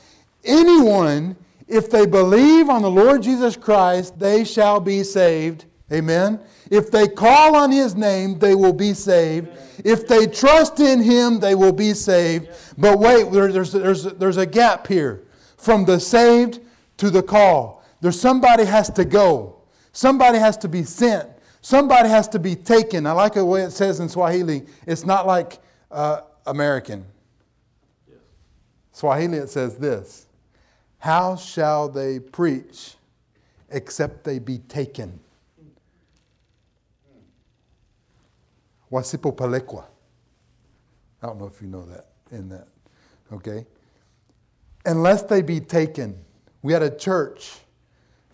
[0.44, 1.36] Anyone,
[1.70, 5.66] If they believe on the Lord Jesus Christ, they shall be saved.
[5.92, 6.40] Amen.
[6.68, 9.48] If they call on his name, they will be saved.
[9.84, 12.48] If they trust in him, they will be saved.
[12.76, 15.22] But wait, there's, there's, there's a gap here
[15.56, 16.58] from the saved
[16.96, 17.84] to the call.
[18.00, 19.62] There's somebody has to go.
[19.92, 21.28] Somebody has to be sent.
[21.62, 23.06] Somebody has to be taken.
[23.06, 24.66] I like the way it says in Swahili.
[24.86, 25.58] It's not like
[25.90, 27.04] uh, American.
[28.92, 30.26] Swahili, it says this
[30.98, 32.94] How shall they preach
[33.70, 35.20] except they be taken?
[38.90, 39.84] Wasipopalekwa.
[41.22, 42.66] I don't know if you know that in that.
[43.32, 43.66] Okay?
[44.84, 46.18] Unless they be taken.
[46.62, 47.52] We had a church.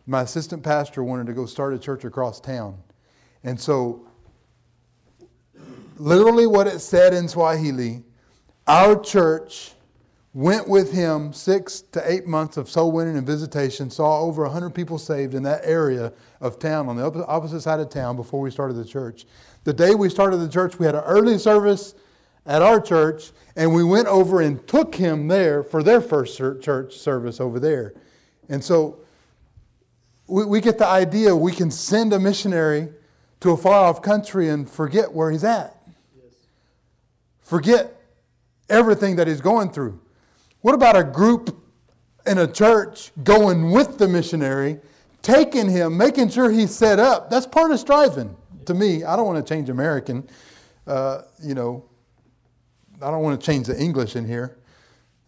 [0.07, 2.79] My assistant pastor wanted to go start a church across town.
[3.47, 4.05] And so,
[5.99, 8.03] literally, what it said in Swahili,
[8.67, 9.71] our church
[10.35, 14.71] went with him six to eight months of soul winning and visitation, saw over 100
[14.71, 18.51] people saved in that area of town on the opposite side of town before we
[18.51, 19.27] started the church.
[19.63, 21.95] The day we started the church, we had an early service
[22.47, 26.97] at our church, and we went over and took him there for their first church
[26.97, 27.95] service over there.
[28.49, 28.99] And so
[30.27, 32.89] we, we get the idea we can send a missionary
[33.47, 35.77] to a far off country and forget where he's at.
[37.41, 37.95] Forget
[38.69, 40.01] everything that he's going through.
[40.63, 41.57] What about a group
[42.27, 44.81] in a church going with the missionary,
[45.23, 47.31] taking him, making sure he's set up?
[47.31, 49.05] That's part of striving to me.
[49.05, 50.29] I don't want to change American.
[50.85, 51.85] Uh, you know,
[53.01, 54.59] I don't want to change the English in here.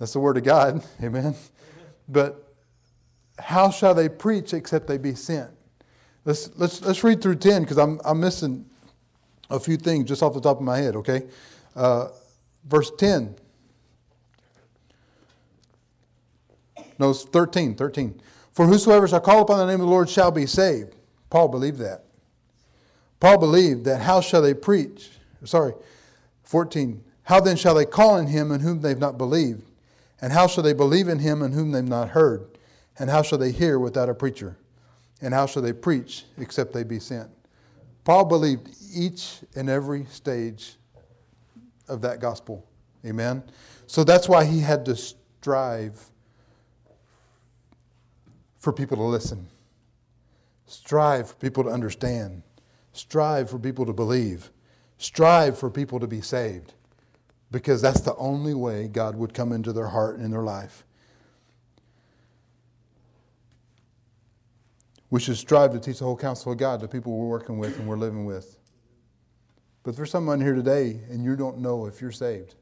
[0.01, 0.85] That's the word of God.
[1.03, 1.37] Amen.
[2.09, 2.53] But
[3.39, 5.51] how shall they preach except they be sent?
[6.25, 8.67] Let's, let's, let's read through 10 because I'm, I'm missing
[9.51, 11.23] a few things just off the top of my head, okay?
[11.75, 12.09] Uh,
[12.65, 13.35] verse 10.
[16.99, 18.21] No, 13, 13.
[18.53, 20.97] For whosoever shall call upon the name of the Lord shall be saved.
[21.31, 22.05] Paul believed that.
[23.21, 25.11] Paul believed that how shall they preach?
[25.45, 25.73] Sorry,
[26.45, 27.03] 14.
[27.25, 29.63] How then shall they call on him in whom they've not believed?
[30.21, 32.49] And how shall they believe in him in whom they've not heard?
[32.99, 34.57] And how shall they hear without a preacher?
[35.21, 37.29] And how shall they preach except they be sent?
[38.05, 40.77] Paul believed each and every stage
[41.89, 42.67] of that gospel.
[43.05, 43.43] Amen?
[43.87, 46.01] So that's why he had to strive
[48.59, 49.47] for people to listen,
[50.67, 52.43] strive for people to understand,
[52.93, 54.51] strive for people to believe,
[54.99, 56.75] strive for people to be saved,
[57.51, 60.85] because that's the only way God would come into their heart and in their life.
[65.11, 67.79] We should strive to teach the whole counsel of God to people we're working with
[67.79, 68.59] and we're living with.
[69.83, 72.55] But there's someone here today and you don't know if you're saved.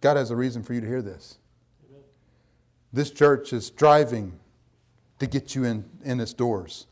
[0.00, 1.38] God has a reason for you to hear this.
[1.88, 2.02] Amen.
[2.92, 4.38] This church is striving
[5.18, 6.86] to get you in, in its doors,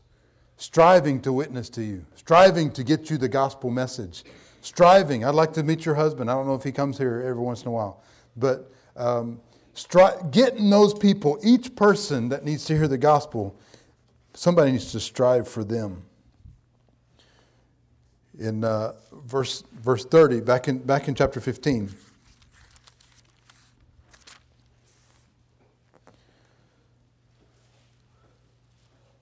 [0.57, 4.23] striving to witness to you, striving to get you the gospel message,
[4.61, 5.23] striving.
[5.23, 6.29] I'd like to meet your husband.
[6.29, 8.03] I don't know if he comes here every once in a while,
[8.35, 9.39] but um,
[9.75, 13.55] stri- getting those people, each person that needs to hear the gospel,
[14.35, 16.03] Somebody needs to strive for them.
[18.37, 21.89] In uh, verse, verse 30, back in, back in chapter 15.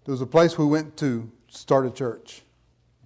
[0.06, 2.42] There was a place we went to start a church.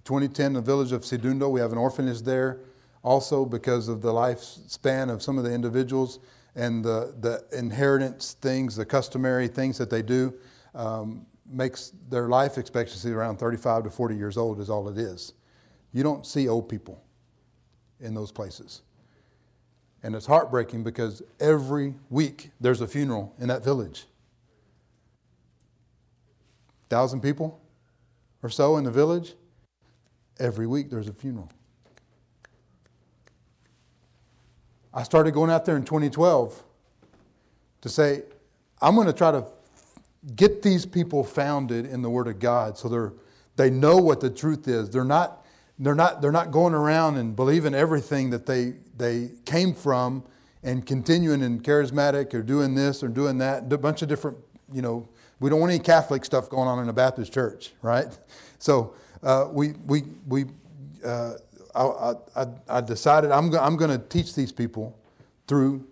[0.04, 2.60] 2010, the village of Sidundo, we have an orphanage there
[3.02, 6.20] also because of the lifespan of some of the individuals
[6.56, 10.32] and the, the inheritance things, the customary things that they do.
[10.74, 15.32] Um, makes their life expectancy around 35 to 40 years old is all it is.
[15.92, 17.02] You don't see old people
[18.00, 18.82] in those places.
[20.02, 24.06] And it's heartbreaking because every week there's a funeral in that village.
[26.88, 27.60] Thousand people
[28.42, 29.34] or so in the village,
[30.38, 31.50] every week there's a funeral.
[34.94, 36.62] I started going out there in 2012
[37.82, 38.22] to say,
[38.80, 39.44] I'm going to try to
[40.34, 43.12] get these people founded in the Word of God so they're,
[43.56, 44.90] they know what the truth is.
[44.90, 45.44] They're not,
[45.78, 50.24] they're, not, they're not going around and believing everything that they, they came from
[50.62, 54.36] and continuing in charismatic or doing this or doing that, a bunch of different,
[54.72, 55.08] you know,
[55.40, 58.06] we don't want any Catholic stuff going on in a Baptist church, right?
[58.60, 60.46] So uh, we, we, we,
[61.04, 61.34] uh,
[61.76, 64.98] I, I, I, decided I'm, go, I'm going to teach these people
[65.46, 65.86] through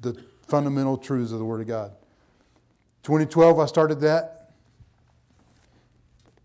[0.00, 1.92] the fundamental truths of the Word of God.
[3.06, 4.50] 2012, I started that.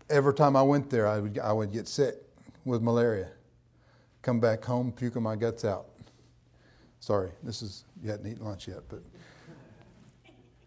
[0.08, 2.14] Every time I went there, I would, I would get sick
[2.64, 3.30] with malaria.
[4.22, 5.86] Come back home, puking my guts out.
[7.00, 9.02] Sorry, this is, you hadn't eaten lunch yet, but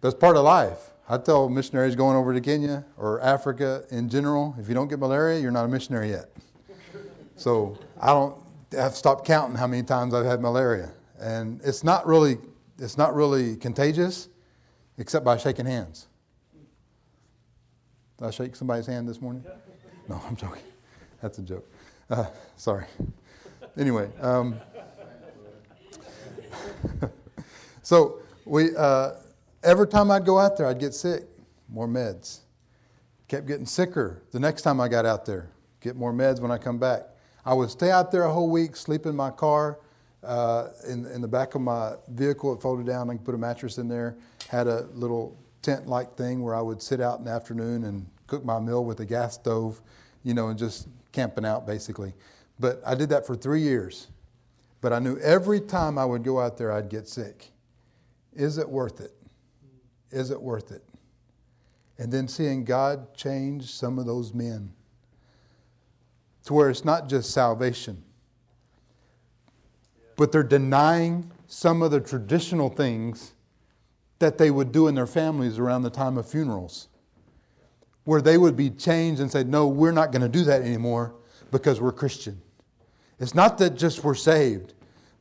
[0.01, 0.91] that's part of life.
[1.07, 4.99] I tell missionaries going over to Kenya or Africa in general, if you don't get
[4.99, 6.29] malaria, you're not a missionary yet.
[7.37, 8.35] So I don't
[8.73, 10.91] have stopped counting how many times I've had malaria,
[11.21, 12.37] and it's not really
[12.79, 14.27] it's not really contagious,
[14.97, 16.07] except by shaking hands.
[18.17, 19.43] Did I shake somebody's hand this morning?
[20.07, 20.63] No, I'm joking.
[21.21, 21.69] That's a joke.
[22.09, 22.25] Uh,
[22.55, 22.85] sorry.
[23.77, 24.55] Anyway, um,
[27.81, 29.13] so we uh,
[29.63, 31.23] every time I'd go out there, I'd get sick.
[31.67, 32.39] More meds.
[33.27, 35.49] Kept getting sicker the next time I got out there.
[35.81, 37.01] Get more meds when I come back.
[37.45, 39.79] I would stay out there a whole week, sleep in my car,
[40.23, 42.53] uh, in, in the back of my vehicle.
[42.53, 43.09] It folded down.
[43.09, 44.15] I could put a mattress in there.
[44.55, 48.45] Had a little tent-like thing where I would sit out in the afternoon and cook
[48.45, 49.81] my meal with a gas stove,
[50.23, 52.13] you know, and just camping out basically.
[52.57, 54.07] But I did that for three years.
[54.79, 57.51] But I knew every time I would go out there, I'd get sick.
[58.33, 59.11] Is it worth it?
[60.09, 60.85] Is it worth it?
[61.97, 64.71] And then seeing God change some of those men
[66.45, 68.05] to where it's not just salvation,
[70.15, 73.33] but they're denying some of the traditional things
[74.19, 76.87] that they would do in their families around the time of funerals,
[78.03, 81.15] where they would be changed and say, No, we're not going to do that anymore
[81.51, 82.41] because we're Christian.
[83.19, 84.73] It's not that just we're saved,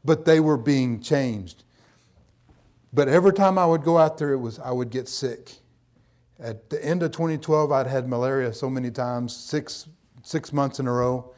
[0.05, 1.65] but they were being changed.
[2.93, 5.53] But every time I would go out there, it was I would get sick.
[6.39, 9.89] At the end of 2012, I'd had malaria so many times, six
[10.23, 11.33] six months in a row,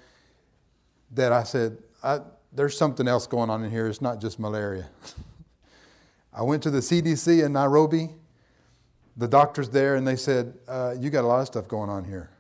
[1.13, 2.21] that I said, I,
[2.53, 3.87] "There's something else going on in here.
[3.87, 4.89] It's not just malaria."
[6.37, 8.11] I went to the CDC in Nairobi.
[9.17, 12.05] The doctors there, and they said, uh, "You got a lot of stuff going on
[12.05, 12.31] here.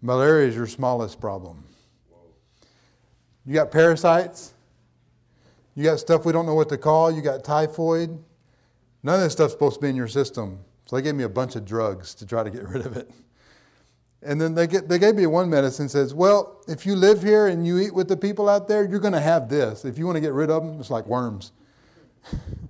[0.00, 1.64] Malaria is your smallest problem.
[3.44, 4.54] You got parasites.
[5.74, 7.10] You got stuff we don't know what to call.
[7.10, 8.16] You got typhoid.
[9.02, 10.60] None of this stuff's supposed to be in your system.
[10.86, 13.10] So they gave me a bunch of drugs to try to get rid of it.
[14.22, 17.46] And then they, get, they gave me one medicine says, well, if you live here
[17.46, 19.84] and you eat with the people out there, you're going to have this.
[19.84, 21.52] If you want to get rid of them, it's like worms.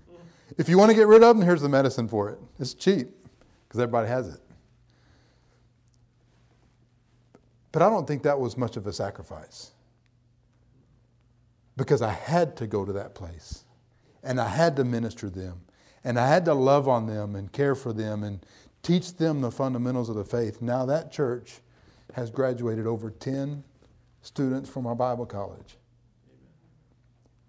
[0.56, 2.38] if you want to get rid of them, here's the medicine for it.
[2.58, 3.08] It's cheap
[3.66, 4.40] because everybody has it.
[7.72, 9.72] But I don't think that was much of a sacrifice
[11.76, 13.64] because I had to go to that place
[14.22, 15.60] and I had to minister them
[16.02, 18.44] and I had to love on them and care for them and
[18.82, 20.62] teach them the fundamentals of the faith.
[20.62, 21.60] Now that church
[22.14, 23.62] has graduated over 10
[24.22, 25.76] students from our Bible college.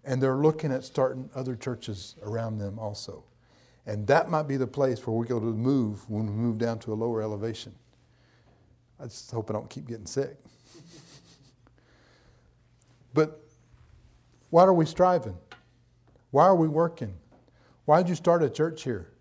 [0.08, 3.26] And they're looking at starting other churches around them also.
[3.86, 6.80] And that might be the place where we go to move when we move down
[6.80, 7.76] to a lower elevation.
[8.99, 10.38] I just hope I don't keep getting sick.
[13.14, 13.43] but
[14.49, 15.38] why are we striving?
[16.32, 17.14] Why are we working?
[17.86, 19.12] Why did you start a church here?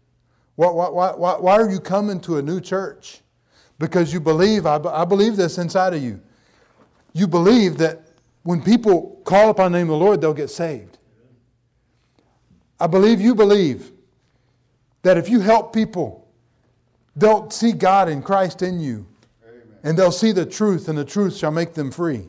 [0.55, 3.20] Why, why, why, why are you coming to a new church?
[3.78, 6.20] Because you believe, I, I believe this inside of you.
[7.12, 8.05] You believe that
[8.47, 10.99] when people call upon the name of the Lord, they'll get saved.
[12.78, 13.90] I believe you believe
[15.03, 16.28] that if you help people,
[17.16, 19.05] they'll see God and Christ in you.
[19.42, 19.62] Amen.
[19.82, 22.28] And they'll see the truth, and the truth shall make them free.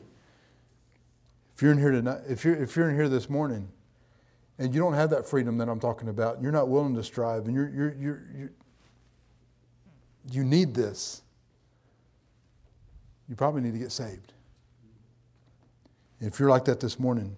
[1.54, 3.68] If you're in here tonight, if you're, if you're in here this morning,
[4.58, 7.44] and you don't have that freedom that I'm talking about, you're not willing to strive,
[7.44, 8.52] and you're, you're, you're, you're,
[10.32, 11.22] you need this,
[13.28, 14.32] you probably need to get saved.
[16.20, 17.36] If you're like that this morning,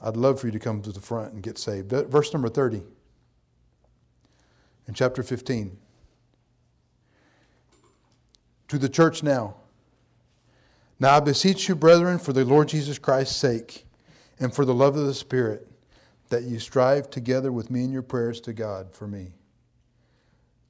[0.00, 1.90] I'd love for you to come to the front and get saved.
[1.90, 2.82] Verse number 30
[4.88, 5.76] in chapter 15.
[8.68, 9.54] To the church now.
[10.98, 13.86] Now I beseech you, brethren, for the Lord Jesus Christ's sake
[14.40, 15.68] and for the love of the Spirit
[16.28, 19.32] that you strive together with me in your prayers to God for me.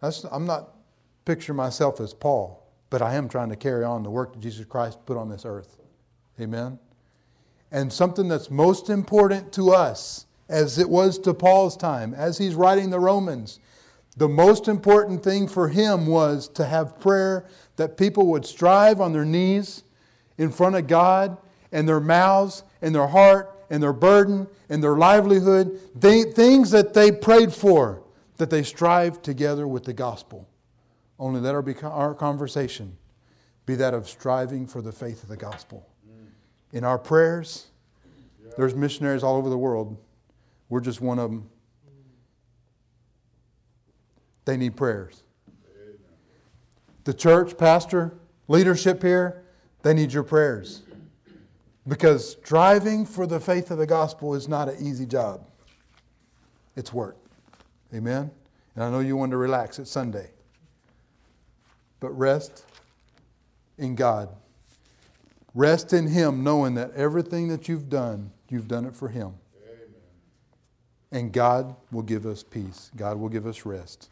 [0.01, 0.75] That's, I'm not
[1.25, 4.67] picturing myself as Paul, but I am trying to carry on the work that Jesus
[4.67, 5.79] Christ put on this earth.
[6.41, 6.79] Amen?
[7.71, 12.55] And something that's most important to us, as it was to Paul's time, as he's
[12.55, 13.59] writing the Romans,
[14.17, 17.45] the most important thing for him was to have prayer
[17.77, 19.85] that people would strive on their knees
[20.39, 21.37] in front of God
[21.73, 26.95] and their mouths and their heart and their burden and their livelihood, they, things that
[26.95, 28.03] they prayed for,
[28.37, 30.49] that they strive together with the gospel.
[31.19, 32.97] Only let our, our conversation
[33.65, 35.87] be that of striving for the faith of the gospel.
[36.77, 37.69] In our prayers,
[38.59, 39.97] there's missionaries all over the world.
[40.69, 41.49] We're just one of them.
[44.45, 45.23] They need prayers.
[47.05, 49.43] The church, pastor, leadership here,
[49.85, 50.83] they need your prayers.
[51.89, 55.49] Because striving for the faith of the gospel is not an easy job.
[56.77, 57.17] It's work.
[57.95, 58.31] Amen?
[58.75, 59.79] And I know you want to relax.
[59.79, 60.29] It's Sunday.
[62.01, 62.67] but rest
[63.79, 64.29] in God.
[65.57, 69.33] Rest in Him, knowing that everything that you've done, you've done it for Him.
[69.65, 69.89] Amen.
[71.11, 72.91] And God will give us peace.
[72.95, 74.11] God will give us rest.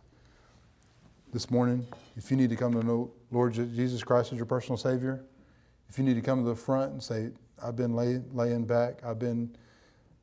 [1.35, 1.87] This morning,
[2.17, 5.23] if you need to come to know Lord Jesus Christ as your personal Savior,
[5.91, 7.29] if you need to come to the front and say,
[7.63, 9.55] I've been lay, laying back, I've been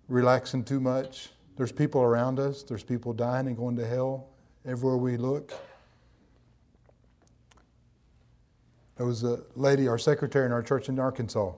[0.07, 4.30] relaxing too much, there's people around us, there's people dying and going to hell
[4.65, 5.53] everywhere we look.
[9.02, 11.54] There was a lady, our secretary in our church in Arkansas.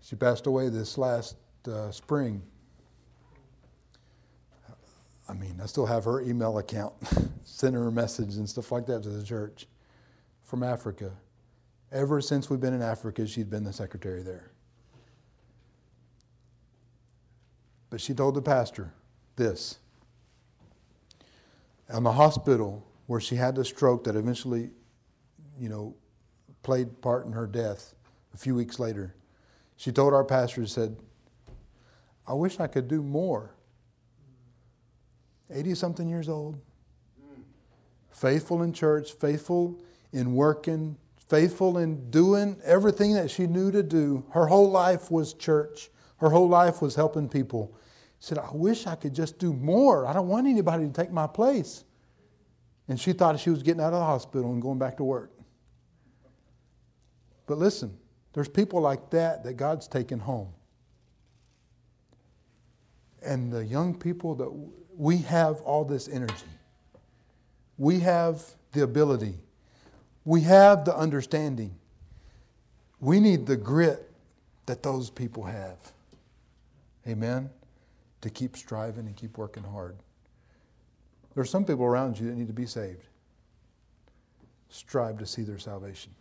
[0.00, 1.36] She passed away this last
[1.68, 2.40] uh, spring.
[5.28, 6.94] I mean, I still have her email account,
[7.44, 9.66] send her a message and stuff like that to the church
[10.42, 11.10] from Africa.
[11.92, 14.50] Ever since we've been in Africa, she'd been the secretary there.
[17.90, 18.94] But she told the pastor
[19.36, 19.76] this.
[21.92, 24.70] On the hospital where she had the stroke that eventually,
[25.60, 25.94] you know,
[26.64, 27.94] played part in her death
[28.34, 29.14] a few weeks later,
[29.76, 30.96] she told our pastor, said,
[32.26, 33.54] I wish I could do more.
[35.50, 36.58] 80 something years old,
[38.10, 39.78] faithful in church, faithful
[40.12, 40.96] in working,
[41.28, 44.24] faithful in doing everything that she knew to do.
[44.30, 47.76] Her whole life was church, her whole life was helping people.
[48.20, 50.06] She said, I wish I could just do more.
[50.06, 51.84] I don't want anybody to take my place.
[52.88, 55.30] And she thought she was getting out of the hospital and going back to work.
[57.46, 57.96] But listen,
[58.32, 60.48] there's people like that that God's taken home.
[63.22, 64.50] And the young people that
[64.96, 66.34] we have all this energy,
[67.78, 68.42] we have
[68.72, 69.34] the ability,
[70.24, 71.74] we have the understanding.
[73.00, 74.10] We need the grit
[74.66, 75.76] that those people have.
[77.06, 77.50] Amen?
[78.22, 79.96] To keep striving and keep working hard.
[81.34, 83.06] There's some people around you that need to be saved.
[84.70, 86.12] Strive to see their salvation.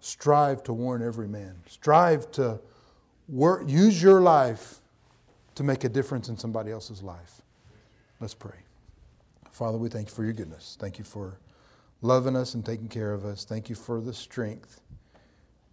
[0.00, 1.56] Strive to warn every man.
[1.66, 2.60] Strive to
[3.28, 4.80] work, use your life
[5.54, 7.42] to make a difference in somebody else's life.
[8.20, 8.56] Let's pray.
[9.50, 10.76] Father, we thank you for your goodness.
[10.78, 11.38] Thank you for
[12.00, 13.44] loving us and taking care of us.
[13.44, 14.80] Thank you for the strength.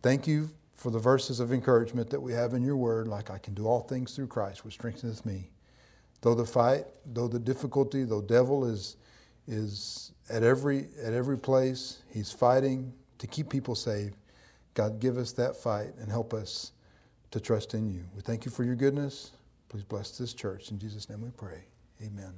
[0.01, 3.37] Thank you for the verses of encouragement that we have in your word, like I
[3.37, 5.49] can do all things through Christ, which strengtheneth me.
[6.21, 8.97] Though the fight, though the difficulty, though devil is
[9.47, 14.15] is at every at every place, he's fighting to keep people saved.
[14.73, 16.71] God, give us that fight and help us
[17.31, 18.03] to trust in you.
[18.15, 19.31] We thank you for your goodness.
[19.69, 20.71] Please bless this church.
[20.71, 21.63] In Jesus' name we pray.
[22.01, 22.33] Amen.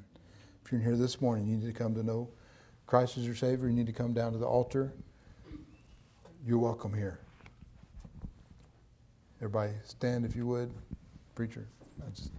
[0.64, 2.30] If you're in here this morning, you need to come to know
[2.86, 3.68] Christ as your Savior.
[3.68, 4.94] You need to come down to the altar.
[6.46, 7.20] You're welcome here.
[9.40, 10.72] Everybody stand if you would.
[11.36, 11.68] Preacher.
[12.06, 12.32] I Just,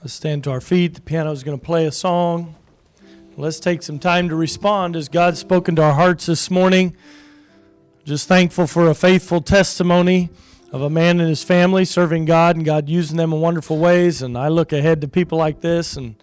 [0.00, 0.94] Let's stand to our feet.
[0.94, 2.54] The piano is going to play a song.
[3.36, 6.96] Let's take some time to respond as God's spoken to our hearts this morning.
[8.04, 10.30] Just thankful for a faithful testimony
[10.72, 14.20] of a man and his family serving God and God using them in wonderful ways.
[14.20, 16.16] And I look ahead to people like this, and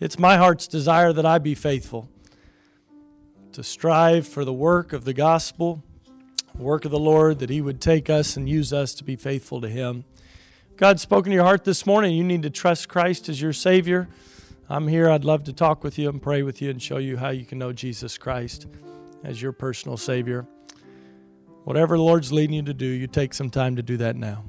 [0.00, 2.08] it's my heart's desire that I be faithful
[3.52, 5.82] to strive for the work of the gospel,
[6.56, 9.60] work of the Lord, that He would take us and use us to be faithful
[9.60, 10.04] to Him.
[10.76, 12.16] God's spoken to your heart this morning.
[12.16, 14.08] You need to trust Christ as your Savior.
[14.68, 15.10] I'm here.
[15.10, 17.44] I'd love to talk with you and pray with you and show you how you
[17.44, 18.66] can know Jesus Christ
[19.22, 20.46] as your personal Savior.
[21.64, 24.44] Whatever the Lord's leading you to do, you take some time to do that now.